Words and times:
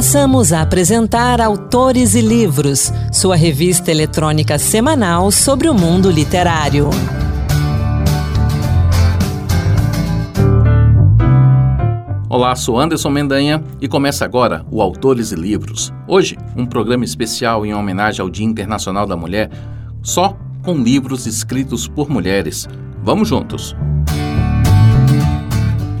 Passamos 0.00 0.50
a 0.50 0.62
apresentar 0.62 1.42
Autores 1.42 2.14
e 2.14 2.22
Livros, 2.22 2.90
sua 3.12 3.36
revista 3.36 3.90
eletrônica 3.90 4.58
semanal 4.58 5.30
sobre 5.30 5.68
o 5.68 5.74
mundo 5.74 6.10
literário. 6.10 6.88
Olá, 12.30 12.56
sou 12.56 12.80
Anderson 12.80 13.10
Mendanha 13.10 13.62
e 13.78 13.86
começa 13.86 14.24
agora 14.24 14.64
o 14.70 14.80
Autores 14.80 15.32
e 15.32 15.34
Livros. 15.34 15.92
Hoje, 16.08 16.38
um 16.56 16.64
programa 16.64 17.04
especial 17.04 17.66
em 17.66 17.74
homenagem 17.74 18.22
ao 18.22 18.30
Dia 18.30 18.46
Internacional 18.46 19.06
da 19.06 19.18
Mulher, 19.18 19.50
só 20.02 20.34
com 20.62 20.76
livros 20.76 21.26
escritos 21.26 21.86
por 21.86 22.08
mulheres. 22.08 22.66
Vamos 23.04 23.28
juntos! 23.28 23.76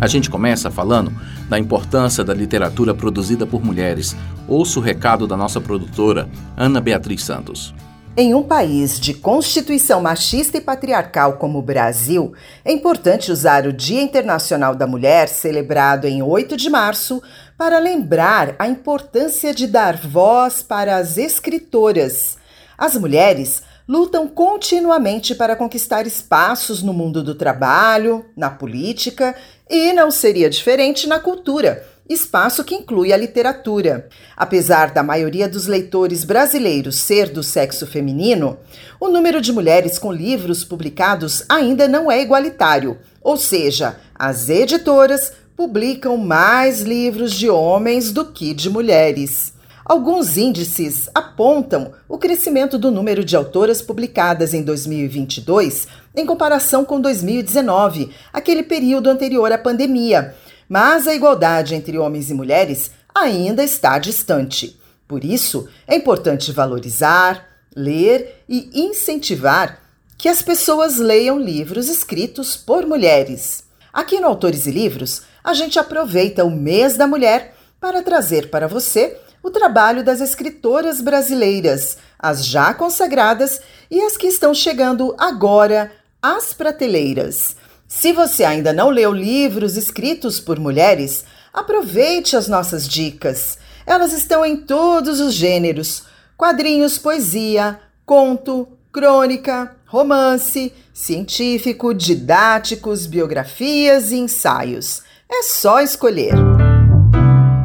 A 0.00 0.06
gente 0.06 0.30
começa 0.30 0.70
falando 0.70 1.12
da 1.50 1.58
importância 1.58 2.22
da 2.22 2.32
literatura 2.32 2.94
produzida 2.94 3.44
por 3.44 3.62
mulheres. 3.64 4.14
Ouça 4.46 4.78
o 4.78 4.82
recado 4.82 5.26
da 5.26 5.36
nossa 5.36 5.60
produtora, 5.60 6.28
Ana 6.56 6.80
Beatriz 6.80 7.24
Santos. 7.24 7.74
Em 8.16 8.34
um 8.34 8.42
país 8.42 9.00
de 9.00 9.14
constituição 9.14 10.00
machista 10.00 10.58
e 10.58 10.60
patriarcal 10.60 11.34
como 11.34 11.58
o 11.58 11.62
Brasil, 11.62 12.34
é 12.64 12.72
importante 12.72 13.32
usar 13.32 13.66
o 13.66 13.72
Dia 13.72 14.00
Internacional 14.00 14.76
da 14.76 14.86
Mulher, 14.86 15.28
celebrado 15.28 16.06
em 16.06 16.22
8 16.22 16.56
de 16.56 16.70
março, 16.70 17.20
para 17.58 17.80
lembrar 17.80 18.54
a 18.56 18.68
importância 18.68 19.52
de 19.52 19.66
dar 19.66 19.96
voz 19.96 20.62
para 20.62 20.96
as 20.96 21.18
escritoras. 21.18 22.38
As 22.78 22.96
mulheres 22.96 23.62
lutam 23.88 24.28
continuamente 24.28 25.34
para 25.34 25.56
conquistar 25.56 26.06
espaços 26.06 26.80
no 26.80 26.92
mundo 26.92 27.24
do 27.24 27.34
trabalho, 27.34 28.24
na 28.36 28.48
política 28.48 29.34
e 29.70 29.92
não 29.92 30.10
seria 30.10 30.50
diferente 30.50 31.06
na 31.06 31.20
cultura, 31.20 31.86
espaço 32.08 32.64
que 32.64 32.74
inclui 32.74 33.12
a 33.12 33.16
literatura. 33.16 34.08
Apesar 34.36 34.90
da 34.90 35.00
maioria 35.00 35.48
dos 35.48 35.68
leitores 35.68 36.24
brasileiros 36.24 36.96
ser 36.96 37.30
do 37.30 37.40
sexo 37.40 37.86
feminino, 37.86 38.58
o 38.98 39.08
número 39.08 39.40
de 39.40 39.52
mulheres 39.52 39.96
com 39.96 40.12
livros 40.12 40.64
publicados 40.64 41.44
ainda 41.48 41.86
não 41.86 42.10
é 42.10 42.20
igualitário, 42.20 42.98
ou 43.22 43.36
seja, 43.36 43.96
as 44.12 44.48
editoras 44.48 45.32
publicam 45.56 46.16
mais 46.16 46.80
livros 46.80 47.32
de 47.32 47.48
homens 47.48 48.10
do 48.10 48.24
que 48.24 48.52
de 48.52 48.68
mulheres. 48.68 49.52
Alguns 49.84 50.36
índices 50.36 51.08
apontam 51.14 51.92
o 52.08 52.16
crescimento 52.16 52.78
do 52.78 52.90
número 52.90 53.24
de 53.24 53.34
autoras 53.34 53.82
publicadas 53.82 54.54
em 54.54 54.62
2022 54.62 55.88
em 56.14 56.26
comparação 56.26 56.84
com 56.84 57.00
2019, 57.00 58.10
aquele 58.32 58.62
período 58.62 59.08
anterior 59.08 59.50
à 59.52 59.58
pandemia, 59.58 60.34
mas 60.68 61.06
a 61.06 61.14
igualdade 61.14 61.74
entre 61.74 61.98
homens 61.98 62.30
e 62.30 62.34
mulheres 62.34 62.90
ainda 63.14 63.62
está 63.62 63.98
distante. 63.98 64.78
Por 65.06 65.24
isso, 65.24 65.68
é 65.86 65.96
importante 65.96 66.52
valorizar, 66.52 67.46
ler 67.74 68.42
e 68.48 68.70
incentivar 68.74 69.80
que 70.16 70.28
as 70.28 70.42
pessoas 70.42 70.98
leiam 70.98 71.38
livros 71.38 71.88
escritos 71.88 72.56
por 72.56 72.86
mulheres. 72.86 73.64
Aqui 73.92 74.20
no 74.20 74.26
Autores 74.28 74.66
e 74.66 74.70
Livros, 74.70 75.22
a 75.42 75.54
gente 75.54 75.78
aproveita 75.78 76.44
o 76.44 76.50
mês 76.50 76.96
da 76.96 77.06
mulher 77.06 77.54
para 77.80 78.02
trazer 78.02 78.50
para 78.50 78.68
você 78.68 79.16
o 79.42 79.50
trabalho 79.50 80.04
das 80.04 80.20
escritoras 80.20 81.00
brasileiras, 81.00 81.96
as 82.18 82.44
já 82.44 82.74
consagradas 82.74 83.60
e 83.90 84.00
as 84.02 84.16
que 84.16 84.26
estão 84.26 84.52
chegando 84.52 85.14
agora 85.18 85.90
às 86.22 86.52
prateleiras. 86.52 87.56
Se 87.88 88.12
você 88.12 88.44
ainda 88.44 88.72
não 88.72 88.90
leu 88.90 89.12
livros 89.12 89.76
escritos 89.76 90.38
por 90.38 90.58
mulheres, 90.58 91.24
aproveite 91.52 92.36
as 92.36 92.48
nossas 92.48 92.88
dicas. 92.88 93.58
Elas 93.86 94.12
estão 94.12 94.44
em 94.44 94.56
todos 94.56 95.20
os 95.20 95.34
gêneros: 95.34 96.04
quadrinhos, 96.36 96.98
poesia, 96.98 97.80
conto, 98.06 98.68
crônica, 98.92 99.76
romance, 99.86 100.72
científico, 100.92 101.92
didáticos, 101.92 103.06
biografias 103.06 104.12
e 104.12 104.16
ensaios. 104.16 105.02
É 105.28 105.42
só 105.42 105.80
escolher. 105.80 106.34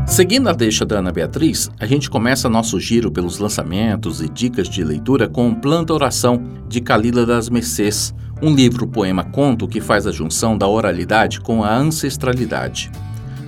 Seguindo 0.08 0.48
a 0.48 0.54
deixa 0.54 0.86
da 0.86 1.00
Ana 1.00 1.12
Beatriz, 1.12 1.70
a 1.80 1.86
gente 1.86 2.10
começa 2.10 2.48
nosso 2.48 2.80
giro 2.80 3.12
pelos 3.12 3.40
lançamentos 3.40 4.22
e 4.22 4.30
dicas 4.30 4.70
de 4.70 4.84
leitura 4.84 5.28
com 5.28 5.54
Planta 5.54 5.94
Oração, 5.94 6.42
de 6.68 6.80
Calila 6.80 7.26
das 7.26 7.50
Mercês, 7.50 8.14
um 8.42 8.54
livro-poema-conto 8.54 9.68
que 9.68 9.80
faz 9.80 10.06
a 10.06 10.12
junção 10.12 10.58
da 10.58 10.68
oralidade 10.68 11.40
com 11.40 11.64
a 11.64 11.76
ancestralidade. 11.76 12.92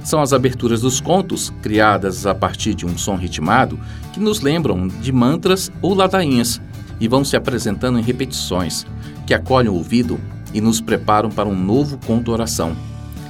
São 0.04 0.22
as 0.22 0.32
aberturas 0.32 0.82
dos 0.82 1.02
contos, 1.02 1.54
criadas 1.62 2.26
a 2.26 2.34
partir 2.34 2.74
de 2.74 2.86
um 2.86 2.98
som 2.98 3.16
ritmado, 3.16 3.78
que 4.14 4.20
nos 4.20 4.40
lembram 4.40 4.88
de 4.88 5.12
mantras 5.12 5.70
ou 5.82 5.94
ladainhas 5.94 6.62
e 7.00 7.08
vão 7.08 7.26
se 7.26 7.36
apresentando 7.36 8.00
em 8.00 8.04
repetições, 8.04 8.86
que 9.26 9.34
acolhem 9.34 9.70
o 9.70 9.76
ouvido 9.76 10.18
e 10.54 10.62
nos 10.62 10.80
preparam 10.80 11.30
para 11.30 11.50
um 11.50 11.56
novo 11.56 12.00
conto-oração. 12.06 12.76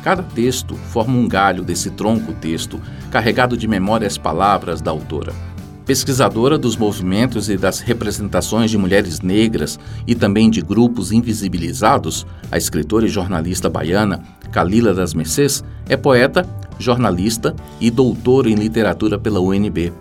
Cada 0.03 0.21
texto 0.21 0.75
forma 0.75 1.17
um 1.17 1.27
galho 1.27 1.63
desse 1.63 1.89
tronco-texto, 1.89 2.79
carregado 3.09 3.57
de 3.57 3.67
memórias 3.67 4.17
palavras 4.17 4.79
da 4.79 4.91
autora. 4.91 5.33
Pesquisadora 5.87 6.57
dos 6.57 6.75
movimentos 6.75 7.49
e 7.49 7.55
das 7.55 7.79
representações 7.79 8.69
de 8.69 8.77
mulheres 8.77 9.21
negras 9.21 9.79
e 10.05 10.13
também 10.13 10.49
de 10.49 10.61
grupos 10.61 11.13
invisibilizados, 11.13 12.27
a 12.51 12.57
escritora 12.57 13.05
e 13.05 13.09
jornalista 13.09 13.69
baiana 13.69 14.21
Calila 14.51 14.93
das 14.93 15.13
Mercês 15.13 15.63
é 15.87 15.95
poeta, 15.95 16.45
jornalista 16.77 17.55
e 17.79 17.89
doutora 17.89 18.49
em 18.49 18.55
literatura 18.55 19.17
pela 19.17 19.39
UNB. 19.39 19.93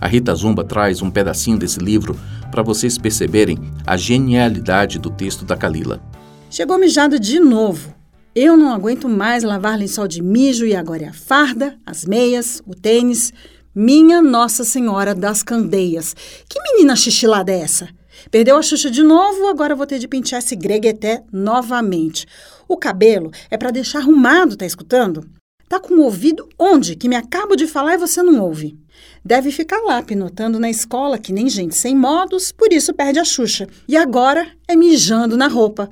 A 0.00 0.06
Rita 0.06 0.34
Zumba 0.34 0.64
traz 0.64 1.02
um 1.02 1.10
pedacinho 1.10 1.58
desse 1.58 1.78
livro 1.78 2.18
para 2.50 2.62
vocês 2.62 2.96
perceberem 2.96 3.58
a 3.86 3.98
genialidade 3.98 4.98
do 4.98 5.10
texto 5.10 5.44
da 5.44 5.58
Calila. 5.58 6.00
Chegou 6.48 6.78
mijado 6.78 7.20
de 7.20 7.38
novo. 7.38 7.94
Eu 8.34 8.56
não 8.56 8.72
aguento 8.72 9.08
mais 9.08 9.42
lavar 9.42 9.76
lençol 9.76 10.08
de 10.08 10.22
mijo 10.22 10.64
e 10.64 10.74
agora 10.74 11.04
é 11.04 11.08
a 11.08 11.12
farda, 11.12 11.76
as 11.84 12.06
meias, 12.06 12.62
o 12.66 12.74
tênis. 12.74 13.32
Minha 13.80 14.20
Nossa 14.20 14.64
Senhora 14.64 15.14
das 15.14 15.40
Candeias. 15.40 16.12
Que 16.48 16.60
menina 16.60 16.96
xixilada 16.96 17.52
é 17.52 17.60
essa? 17.60 17.88
Perdeu 18.28 18.56
a 18.56 18.62
Xuxa 18.62 18.90
de 18.90 19.04
novo, 19.04 19.46
agora 19.46 19.76
vou 19.76 19.86
ter 19.86 20.00
de 20.00 20.08
pentear 20.08 20.40
esse 20.40 20.56
gregueté 20.56 21.22
novamente. 21.32 22.26
O 22.66 22.76
cabelo 22.76 23.30
é 23.48 23.56
para 23.56 23.70
deixar 23.70 24.00
arrumado, 24.00 24.56
tá 24.56 24.66
escutando? 24.66 25.30
Tá 25.68 25.78
com 25.78 25.94
o 25.94 26.02
ouvido 26.02 26.48
onde? 26.58 26.96
Que 26.96 27.08
me 27.08 27.14
acabo 27.14 27.54
de 27.54 27.68
falar 27.68 27.94
e 27.94 27.98
você 27.98 28.20
não 28.20 28.40
ouve. 28.40 28.76
Deve 29.24 29.52
ficar 29.52 29.80
lá 29.82 30.02
pinotando 30.02 30.58
na 30.58 30.68
escola 30.68 31.16
que 31.16 31.32
nem 31.32 31.48
gente 31.48 31.76
sem 31.76 31.94
modos, 31.94 32.50
por 32.50 32.72
isso 32.72 32.92
perde 32.92 33.20
a 33.20 33.24
Xuxa. 33.24 33.68
E 33.86 33.96
agora 33.96 34.44
é 34.66 34.74
mijando 34.74 35.36
na 35.36 35.46
roupa. 35.46 35.88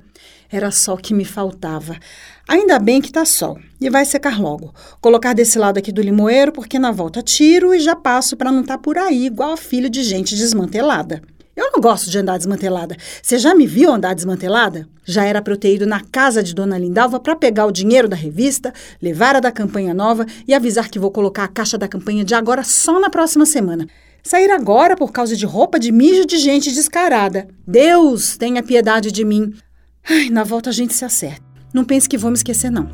Era 0.50 0.70
só 0.70 0.94
o 0.94 0.98
que 0.98 1.14
me 1.14 1.24
faltava. 1.24 1.96
Ainda 2.48 2.78
bem 2.78 3.00
que 3.00 3.12
tá 3.12 3.24
sol 3.24 3.58
e 3.80 3.90
vai 3.90 4.04
secar 4.04 4.40
logo. 4.40 4.72
Colocar 5.00 5.32
desse 5.32 5.58
lado 5.58 5.78
aqui 5.78 5.90
do 5.90 6.02
limoeiro 6.02 6.52
porque 6.52 6.78
na 6.78 6.92
volta 6.92 7.22
tiro 7.22 7.74
e 7.74 7.80
já 7.80 7.96
passo 7.96 8.36
para 8.36 8.52
não 8.52 8.60
estar 8.60 8.76
tá 8.76 8.82
por 8.82 8.96
aí 8.96 9.26
igual 9.26 9.56
filho 9.56 9.90
de 9.90 10.02
gente 10.02 10.36
desmantelada. 10.36 11.22
Eu 11.56 11.72
não 11.72 11.80
gosto 11.80 12.10
de 12.10 12.18
andar 12.18 12.36
desmantelada. 12.36 12.96
Você 13.22 13.38
já 13.38 13.54
me 13.54 13.66
viu 13.66 13.90
andar 13.90 14.14
desmantelada? 14.14 14.86
Já 15.06 15.24
era 15.24 15.40
para 15.40 15.54
eu 15.54 15.56
ter 15.56 15.74
ido 15.74 15.86
na 15.86 16.00
casa 16.00 16.42
de 16.42 16.54
Dona 16.54 16.76
Lindalva 16.76 17.18
para 17.18 17.34
pegar 17.34 17.64
o 17.64 17.72
dinheiro 17.72 18.06
da 18.06 18.14
revista, 18.14 18.74
levar 19.00 19.36
a 19.36 19.40
da 19.40 19.50
campanha 19.50 19.94
nova 19.94 20.26
e 20.46 20.52
avisar 20.52 20.90
que 20.90 20.98
vou 20.98 21.10
colocar 21.10 21.44
a 21.44 21.48
caixa 21.48 21.78
da 21.78 21.88
campanha 21.88 22.24
de 22.24 22.34
agora 22.34 22.62
só 22.62 23.00
na 23.00 23.08
próxima 23.08 23.46
semana. 23.46 23.86
Sair 24.22 24.50
agora 24.50 24.96
por 24.96 25.12
causa 25.12 25.34
de 25.34 25.46
roupa 25.46 25.78
de 25.78 25.90
mijo 25.90 26.26
de 26.26 26.36
gente 26.36 26.70
descarada. 26.72 27.48
Deus 27.66 28.36
tenha 28.36 28.62
piedade 28.62 29.10
de 29.10 29.24
mim. 29.24 29.54
Ai, 30.08 30.30
na 30.30 30.44
volta 30.44 30.70
a 30.70 30.72
gente 30.72 30.94
se 30.94 31.04
acerta. 31.04 31.42
Não 31.74 31.84
pense 31.84 32.08
que 32.08 32.16
vou 32.16 32.30
me 32.30 32.36
esquecer, 32.36 32.70
não. 32.70 32.88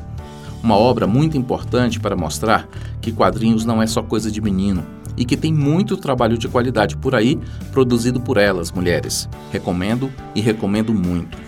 Uma 0.62 0.76
obra 0.76 1.06
muito 1.06 1.38
importante 1.38 2.00
para 2.00 2.16
mostrar 2.16 2.68
que 3.00 3.12
quadrinhos 3.12 3.64
não 3.64 3.80
é 3.80 3.86
só 3.86 4.02
coisa 4.02 4.30
de 4.30 4.40
menino 4.40 4.84
e 5.16 5.24
que 5.24 5.36
tem 5.36 5.52
muito 5.52 5.96
trabalho 5.96 6.36
de 6.36 6.48
qualidade 6.48 6.96
por 6.96 7.14
aí, 7.14 7.38
produzido 7.72 8.20
por 8.20 8.36
elas, 8.36 8.70
mulheres. 8.70 9.28
Recomendo 9.50 10.12
e 10.34 10.40
recomendo 10.40 10.92
muito. 10.92 11.47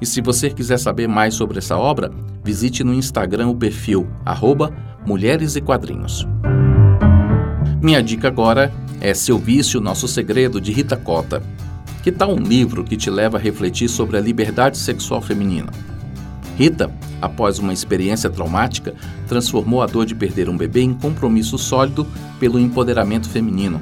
E 0.01 0.07
se 0.07 0.21
você 0.21 0.51
quiser 0.51 0.79
saber 0.79 1.07
mais 1.07 1.35
sobre 1.35 1.59
essa 1.59 1.77
obra, 1.77 2.11
visite 2.43 2.83
no 2.83 2.95
Instagram 2.95 3.49
o 3.49 3.57
perfil 3.57 4.09
arroba 4.25 4.75
Mulheres 5.07 5.57
e 5.57 5.61
Quadrinhos. 5.61 6.27
Minha 7.83 8.03
dica 8.03 8.29
agora 8.29 8.73
é 9.01 9.15
Seu 9.15 9.39
Vício, 9.39 9.81
Nosso 9.81 10.07
Segredo, 10.07 10.61
de 10.61 10.73
Rita 10.73 10.97
Cota. 10.97 11.43
Que 12.03 12.11
tal 12.11 12.35
um 12.35 12.43
livro 12.43 12.85
que 12.85 12.97
te 12.97 13.11
leva 13.11 13.37
a 13.37 13.41
refletir 13.41 13.89
sobre 13.89 14.17
a 14.17 14.21
liberdade 14.21 14.79
sexual 14.79 15.21
feminina? 15.21 15.71
Rita, 16.57 16.91
após 17.21 17.59
uma 17.59 17.73
experiência 17.73 18.31
traumática, 18.31 18.95
transformou 19.27 19.83
a 19.83 19.87
dor 19.87 20.07
de 20.07 20.15
perder 20.15 20.49
um 20.49 20.57
bebê 20.57 20.83
em 20.83 20.95
compromisso 20.95 21.59
sólido 21.59 22.07
pelo 22.39 22.59
empoderamento 22.59 23.29
feminino. 23.29 23.81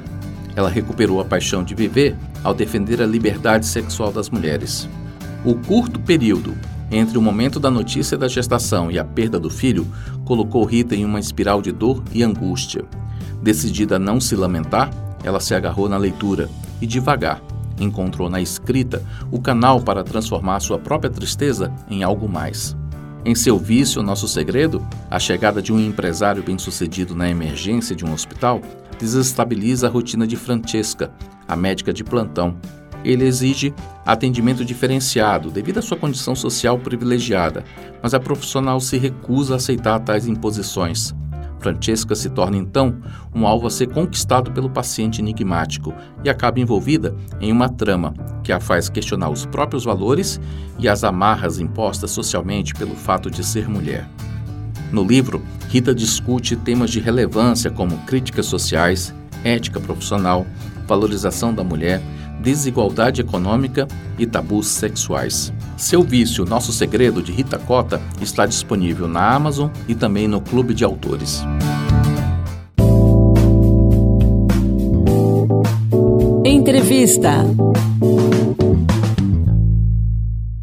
Ela 0.55 0.69
recuperou 0.69 1.21
a 1.21 1.25
paixão 1.25 1.63
de 1.63 1.75
viver 1.75 2.15
ao 2.43 2.53
defender 2.53 3.01
a 3.01 3.05
liberdade 3.05 3.65
sexual 3.65 4.11
das 4.11 4.29
mulheres. 4.29 4.89
O 5.45 5.55
curto 5.55 5.99
período 5.99 6.53
entre 6.91 7.17
o 7.17 7.21
momento 7.21 7.59
da 7.59 7.69
notícia 7.69 8.17
da 8.17 8.27
gestação 8.27 8.89
e 8.91 8.97
a 8.97 9.05
perda 9.05 9.39
do 9.39 9.49
filho 9.49 9.87
colocou 10.25 10.65
Rita 10.65 10.95
em 10.95 11.05
uma 11.05 11.19
espiral 11.19 11.61
de 11.61 11.71
dor 11.71 12.03
e 12.11 12.23
angústia. 12.23 12.83
Decidida 13.41 13.95
a 13.95 13.99
não 13.99 14.19
se 14.19 14.35
lamentar, 14.35 14.89
ela 15.23 15.39
se 15.39 15.53
agarrou 15.53 15.87
na 15.87 15.97
leitura 15.97 16.49
e, 16.81 16.87
devagar, 16.87 17.41
encontrou 17.79 18.29
na 18.29 18.41
escrita 18.41 19.03
o 19.31 19.39
canal 19.39 19.79
para 19.81 20.03
transformar 20.03 20.59
sua 20.59 20.79
própria 20.79 21.09
tristeza 21.09 21.71
em 21.89 22.03
algo 22.03 22.27
mais. 22.27 22.75
Em 23.25 23.35
seu 23.35 23.59
vício, 23.59 24.01
nosso 24.01 24.27
segredo, 24.27 24.85
a 25.09 25.19
chegada 25.19 25.61
de 25.61 25.73
um 25.73 25.79
empresário 25.79 26.41
bem-sucedido 26.41 27.13
na 27.13 27.29
emergência 27.29 27.93
de 27.93 28.05
um 28.05 28.13
hospital 28.13 28.61
desestabiliza 28.97 29.87
a 29.87 29.89
rotina 29.89 30.25
de 30.25 30.37
Francesca, 30.37 31.11
a 31.47 31.55
médica 31.55 31.91
de 31.91 32.03
plantão. 32.03 32.55
Ele 33.03 33.25
exige 33.25 33.73
atendimento 34.05 34.63
diferenciado 34.63 35.51
devido 35.51 35.79
à 35.79 35.81
sua 35.81 35.97
condição 35.97 36.33
social 36.33 36.79
privilegiada, 36.79 37.63
mas 38.01 38.13
a 38.13 38.19
profissional 38.19 38.79
se 38.79 38.97
recusa 38.97 39.53
a 39.53 39.57
aceitar 39.57 39.99
tais 39.99 40.25
imposições. 40.25 41.13
Francesca 41.59 42.15
se 42.15 42.29
torna 42.29 42.57
então 42.57 42.97
um 43.33 43.45
alvo 43.45 43.67
a 43.67 43.69
ser 43.69 43.87
conquistado 43.87 44.51
pelo 44.51 44.69
paciente 44.69 45.21
enigmático 45.21 45.93
e 46.23 46.29
acaba 46.29 46.59
envolvida 46.59 47.15
em 47.39 47.51
uma 47.51 47.69
trama 47.69 48.13
que 48.43 48.51
a 48.51 48.59
faz 48.59 48.89
questionar 48.89 49.29
os 49.29 49.45
próprios 49.45 49.83
valores 49.83 50.39
e 50.77 50.87
as 50.87 51.03
amarras 51.03 51.59
impostas 51.59 52.11
socialmente 52.11 52.73
pelo 52.73 52.95
fato 52.95 53.29
de 53.29 53.43
ser 53.43 53.67
mulher. 53.67 54.07
No 54.91 55.03
livro, 55.03 55.41
Rita 55.67 55.93
discute 55.93 56.55
temas 56.55 56.89
de 56.89 56.99
relevância 56.99 57.69
como 57.69 57.97
críticas 58.05 58.47
sociais, 58.47 59.13
ética 59.43 59.79
profissional, 59.79 60.47
valorização 60.87 61.53
da 61.53 61.63
mulher, 61.63 62.01
desigualdade 62.39 63.21
econômica 63.21 63.87
e 64.17 64.25
tabus 64.25 64.67
sexuais. 64.67 65.53
Seu 65.77 66.01
Vício, 66.01 66.45
Nosso 66.45 66.71
Segredo, 66.71 67.21
de 67.21 67.31
Rita 67.31 67.57
Cota, 67.57 68.01
está 68.21 68.45
disponível 68.45 69.07
na 69.07 69.33
Amazon 69.33 69.69
e 69.87 69.95
também 69.95 70.27
no 70.27 70.41
Clube 70.41 70.73
de 70.73 70.83
Autores. 70.83 71.43
Entrevista. 76.45 77.29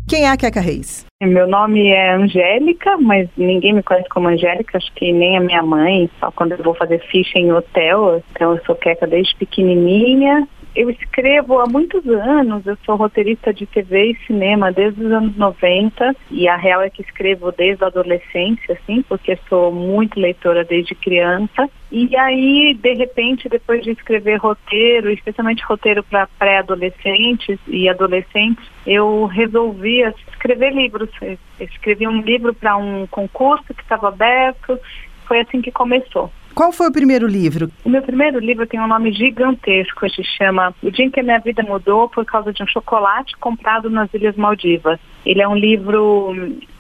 Quem 0.09 0.25
é 0.25 0.31
a 0.31 0.37
Queca 0.37 0.61
Reis? 0.61 1.05
Meu 1.21 1.49
nome 1.49 1.89
é 1.89 2.15
Angélica, 2.15 2.97
mas 2.99 3.29
ninguém 3.37 3.75
me 3.75 3.83
conhece 3.83 4.09
como 4.09 4.29
Angélica, 4.29 4.79
acho 4.79 4.93
que 4.95 5.13
nem 5.13 5.37
a 5.37 5.41
minha 5.41 5.63
mãe, 5.63 6.09
só 6.21 6.31
quando 6.31 6.53
eu 6.53 6.63
vou 6.63 6.75
fazer 6.75 7.01
ficha 7.11 7.39
em 7.39 7.53
hotel. 7.53 8.23
Então 8.31 8.55
eu 8.55 8.65
sou 8.65 8.77
Queca 8.77 9.07
desde 9.07 9.35
pequenininha 9.37 10.47
eu 10.77 10.91
escrevo 10.91 11.59
há 11.59 11.67
muitos 11.67 12.07
anos, 12.07 12.67
eu 12.67 12.77
sou 12.85 12.97
roteirista 12.97 13.53
de 13.53 13.65
TV 13.65 14.11
e 14.11 14.27
cinema 14.27 14.71
desde 14.71 15.03
os 15.03 15.11
anos 15.11 15.35
90 15.35 16.15
e 16.31 16.47
a 16.47 16.55
real 16.55 16.83
é 16.83 16.91
que 16.91 17.01
escrevo 17.01 17.51
desde 17.51 17.83
a 17.83 17.87
adolescência, 17.87 18.75
assim, 18.75 19.01
porque 19.09 19.39
sou 19.49 19.73
muito 19.73 20.21
leitora 20.21 20.63
desde 20.65 20.95
criança. 20.95 21.69
E 21.91 22.15
aí, 22.15 22.75
de 22.75 22.93
repente, 22.93 23.49
depois 23.49 23.83
de 23.83 23.93
escrever 23.93 24.37
roteiro, 24.37 25.11
especialmente 25.11 25.65
roteiro 25.65 26.03
para 26.03 26.29
pré-adolescentes 26.39 27.59
e 27.67 27.89
adolescentes, 27.89 28.65
eu 28.87 29.25
resolvi 29.25 30.03
escrever 30.29 30.75
livros. 30.75 31.09
Eu 31.23 31.39
escrevi 31.59 32.07
um 32.07 32.21
livro 32.21 32.53
para 32.53 32.77
um 32.77 33.07
concurso 33.07 33.73
que 33.73 33.83
estava 33.83 34.09
aberto, 34.09 34.79
foi 35.27 35.41
assim 35.41 35.63
que 35.63 35.73
começou. 35.73 36.31
Qual 36.57 36.73
foi 36.73 36.87
o 36.89 36.91
primeiro 36.91 37.27
livro? 37.27 37.71
O 37.85 37.91
meu 37.91 38.01
primeiro 38.01 38.39
livro 38.39 38.67
tem 38.67 38.81
um 38.81 38.89
nome 38.89 39.13
gigantesco, 39.13 40.09
se 40.09 40.25
chama 40.25 40.75
O 40.83 40.91
Dia 40.91 41.05
em 41.05 41.11
que 41.11 41.21
a 41.21 41.23
Minha 41.23 41.39
Vida 41.39 41.63
Mudou 41.63 42.09
por 42.09 42.25
causa 42.25 42.51
de 42.51 42.63
um 42.63 42.67
chocolate 42.67 43.37
comprado 43.37 43.91
nas 43.91 44.09
Ilhas 44.15 44.35
Maldivas. 44.37 44.99
Ele 45.27 45.43
é 45.43 45.47
um 45.47 45.55
livro 45.55 46.35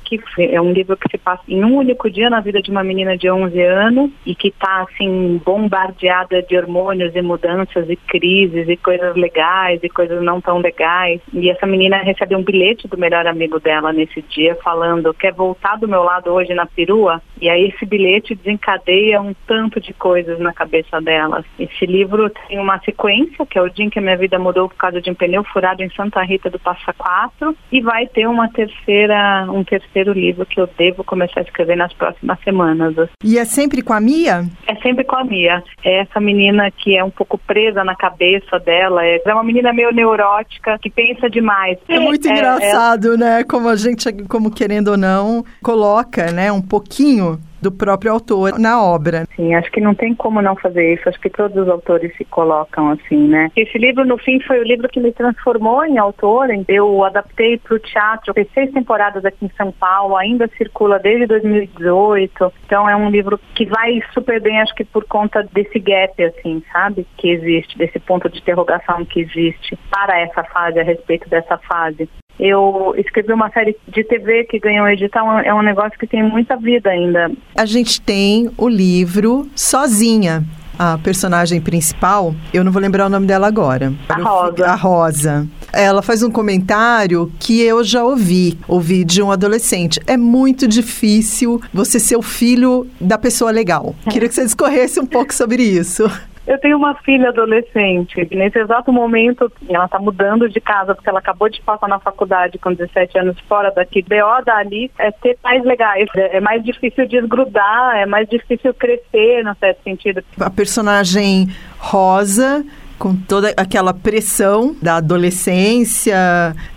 que 0.06 0.20
é 0.38 0.61
um 0.61 0.73
livro 0.73 0.97
que 0.97 1.11
se 1.11 1.19
passa 1.19 1.43
em 1.49 1.64
um 1.64 1.76
único 1.76 2.08
dia 2.11 2.31
na 2.31 2.41
vida 2.41 2.62
de 2.62 2.70
uma 2.70 2.85
menina 2.85 3.17
de 3.17 3.31
11 3.31 3.61
anos 3.61 4.11
e 4.25 4.35
que 4.35 4.49
está 4.49 4.82
assim 4.82 5.41
bombardeada 5.44 6.43
de 6.43 6.56
hormônios 6.56 7.14
e 7.14 7.23
mudanças 7.23 7.88
e 7.91 7.97
crises 7.97 8.69
e 8.69 8.76
coisas 8.76 9.17
legais 9.17 9.81
e 9.82 9.88
coisas 9.88 10.23
não 10.23 10.41
tão 10.41 10.58
legais. 10.58 11.20
E 11.32 11.50
essa 11.50 11.67
menina 11.67 11.99
recebe 11.99 12.37
um 12.37 12.44
bilhete 12.44 12.87
do 12.87 12.97
melhor 12.97 13.26
amigo 13.26 13.58
dela 13.58 13.93
nesse 13.93 14.23
dia 14.23 14.55
falando: 14.62 15.12
"Quer 15.14 15.32
voltar 15.32 15.76
do 15.76 15.88
meu 15.88 16.03
lado 16.03 16.31
hoje 16.31 16.55
na 16.55 16.67
perua?" 16.67 17.20
E 17.41 17.49
aí 17.49 17.69
esse 17.69 17.85
bilhete 17.85 18.35
desencadeia 18.35 19.20
um 19.20 19.35
tanto 19.47 19.81
de 19.81 19.93
coisas 19.93 20.38
na 20.38 20.53
cabeça 20.53 21.00
dela. 21.00 21.44
Esse 21.58 21.85
livro 21.85 22.31
tem 22.49 22.58
uma 22.58 22.79
sequência, 22.81 23.44
que 23.44 23.58
é 23.58 23.62
o 23.62 23.69
dia 23.69 23.85
em 23.85 23.91
que 23.91 23.99
a 23.99 24.03
minha 24.03 24.17
vida 24.17 24.38
mudou 24.38 24.69
por 24.69 24.76
causa 24.76 25.00
de 25.00 25.11
um 25.11 25.14
pneu 25.14 25.44
furado 25.44 25.82
em 25.82 25.91
Santa 25.91 26.23
Rita 26.23 26.49
do 26.49 26.58
Passa 26.58 26.93
Quatro, 26.93 27.56
e 27.70 27.81
vai 27.81 28.06
ter 28.06 28.26
uma 28.26 28.49
terceira, 28.49 29.47
um 29.50 29.64
terceiro 29.64 29.95
terceiro 29.96 30.12
livro 30.12 30.44
que 30.44 30.60
eu 30.60 30.69
devo 30.78 31.02
começar 31.02 31.40
a 31.40 31.43
escrever 31.43 31.76
nas 31.76 31.93
próximas 31.94 32.38
semanas. 32.40 32.94
E 33.25 33.38
é 33.38 33.44
sempre 33.44 33.81
com 33.81 33.94
a 33.94 34.00
Mia? 34.00 34.44
É 34.66 34.75
sempre 34.76 35.04
com 35.04 35.16
a 35.16 35.25
Mia. 35.25 35.62
É 35.82 36.02
essa 36.02 36.20
menina 36.20 36.70
que 36.70 36.96
é 36.96 37.02
um 37.02 37.10
pouco 37.10 37.38
presa 37.38 37.82
na 37.82 37.96
cabeça 37.96 38.58
dela. 38.58 39.04
É, 39.04 39.20
é 39.25 39.32
uma 39.32 39.43
menina 39.43 39.72
meio 39.72 39.90
neurótica, 39.93 40.78
que 40.78 40.90
pensa 40.90 41.31
demais. 41.31 41.78
É 41.88 41.98
muito 41.98 42.28
é, 42.28 42.32
engraçado, 42.32 43.14
é... 43.14 43.16
né? 43.16 43.44
Como 43.44 43.69
a 43.69 43.76
gente, 43.76 44.12
como 44.29 44.50
querendo 44.50 44.88
ou 44.88 44.96
não, 44.96 45.44
coloca, 45.62 46.31
né, 46.31 46.53
um 46.53 46.62
pouquinho 46.62 47.38
do 47.60 47.72
próprio 47.72 48.13
autor 48.13 48.58
na 48.58 48.82
obra. 48.82 49.27
Sim, 49.34 49.55
acho 49.55 49.70
que 49.70 49.81
não 49.81 49.94
tem 49.94 50.15
como 50.15 50.43
não 50.43 50.56
fazer 50.56 50.94
isso. 50.94 51.08
Acho 51.08 51.20
que 51.20 51.31
todos 51.31 51.56
os 51.56 51.69
autores 51.69 52.15
se 52.17 52.25
colocam 52.25 52.91
assim, 52.91 53.29
né? 53.29 53.51
Esse 53.56 53.79
livro, 53.79 54.05
no 54.05 54.19
fim, 54.19 54.41
foi 54.41 54.60
o 54.60 54.65
livro 54.65 54.89
que 54.89 55.01
me 55.01 55.13
transformou 55.13 55.84
em 55.84 55.98
autora. 55.98 56.53
Eu 56.69 57.05
adaptei 57.05 57.58
para 57.58 57.75
o 57.75 57.79
teatro, 57.79 58.34
fez 58.34 58.48
seis 58.53 58.70
temporadas 58.72 59.25
aqui 59.25 59.46
em 59.46 59.51
São 59.56 59.72
Paulo, 59.72 60.17
ainda 60.17 60.48
circula 60.56 60.98
desde 60.98 61.27
2018. 61.27 62.53
Então 62.67 62.89
é 62.89 62.96
um 62.96 63.10
livro 63.10 63.39
que 63.55 63.67
vai 63.67 64.01
super 64.13 64.41
bem, 64.41 64.60
acho 64.60 64.75
que 64.75 64.84
por 64.84 65.05
conta 65.05 65.46
desse 65.53 65.79
gap, 65.79 66.22
assim, 66.22 66.63
sabe? 66.72 67.06
Que 67.17 67.31
existe, 67.31 67.79
desse 67.79 67.98
ponto 67.98 68.29
de 68.29 68.39
interrogação 68.39 69.05
que 69.05 69.20
existe 69.20 69.79
para 69.91 70.19
essa 70.20 70.44
fase, 70.44 70.79
a 70.79 70.82
respeito 70.84 71.29
dessa 71.29 71.56
fase. 71.58 72.08
Eu 72.39 72.94
escrevi 72.98 73.32
uma 73.32 73.51
série 73.51 73.75
de 73.89 74.05
TV 74.05 74.44
que 74.44 74.58
ganhou 74.58 74.86
edital, 74.89 75.41
é 75.41 75.55
um 75.55 75.63
negócio 75.63 75.98
que 75.98 76.06
tem 76.06 76.22
muita 76.22 76.56
vida 76.56 76.91
ainda. 76.91 77.31
A 77.56 77.65
gente 77.65 78.03
tem 78.03 78.51
o 78.58 78.69
livro 78.69 79.48
Sozinha, 79.56 80.44
a 80.79 80.98
personagem 80.98 81.58
principal, 81.58 82.34
eu 82.53 82.63
não 82.63 82.70
vou 82.70 82.82
lembrar 82.82 83.06
o 83.06 83.08
nome 83.08 83.27
dela 83.27 83.46
agora. 83.46 83.94
A 84.10 84.17
Rosa. 84.17 84.67
A 84.67 84.75
Rosa. 84.75 85.48
Ela 85.72 86.03
faz 86.03 86.22
um 86.22 86.31
comentário 86.31 87.32
que 87.39 87.63
eu 87.63 87.82
já 87.82 88.05
ouvi, 88.05 88.58
ouvi 88.69 89.05
de 89.05 89.22
um 89.22 89.32
adolescente. 89.32 89.98
É 90.06 90.19
muito 90.19 90.69
difícil 90.69 91.58
você 91.72 91.98
ser 91.98 92.17
o 92.17 92.22
filho 92.22 92.86
da 93.01 93.17
pessoa 93.17 93.51
legal. 93.51 93.94
Queria 94.10 94.29
que 94.29 94.34
você 94.34 94.44
discorresse 94.44 95.01
um 95.01 95.06
pouco 95.06 95.32
sobre 95.32 95.63
isso. 95.63 96.10
Eu 96.46 96.58
tenho 96.58 96.76
uma 96.76 96.94
filha 96.94 97.31
adolescente. 97.31 98.29
Nesse 98.31 98.58
exato 98.58 98.93
momento, 98.93 99.50
ela 99.69 99.86
está 99.86 99.98
mudando 99.98 100.48
de 100.48 100.60
casa 100.60 100.94
porque 100.94 101.08
ela 101.08 101.19
acabou 101.19 101.48
de 101.48 101.60
passar 101.60 101.88
na 101.88 101.98
faculdade 101.98 102.58
com 102.58 102.72
17 102.72 103.19
anos 103.19 103.38
fora 103.48 103.72
daqui. 103.72 104.03
BO 104.03 104.44
da 104.44 104.58
Alice 104.58 104.94
é 104.98 105.10
ter 105.10 105.36
pais 105.43 105.65
legais. 105.65 106.08
É 106.15 106.41
mais 106.41 106.62
difícil 106.62 107.06
desgrudar, 107.08 107.96
é 107.96 108.06
mais 108.06 108.29
difícil 108.29 108.72
crescer, 108.74 109.43
no 109.43 109.56
certo 109.56 109.82
sentido. 109.82 110.22
A 110.38 110.50
personagem 110.50 111.48
Rosa 111.79 112.65
com 112.98 113.15
toda 113.15 113.53
aquela 113.56 113.93
pressão 113.93 114.74
da 114.81 114.96
adolescência 114.96 116.17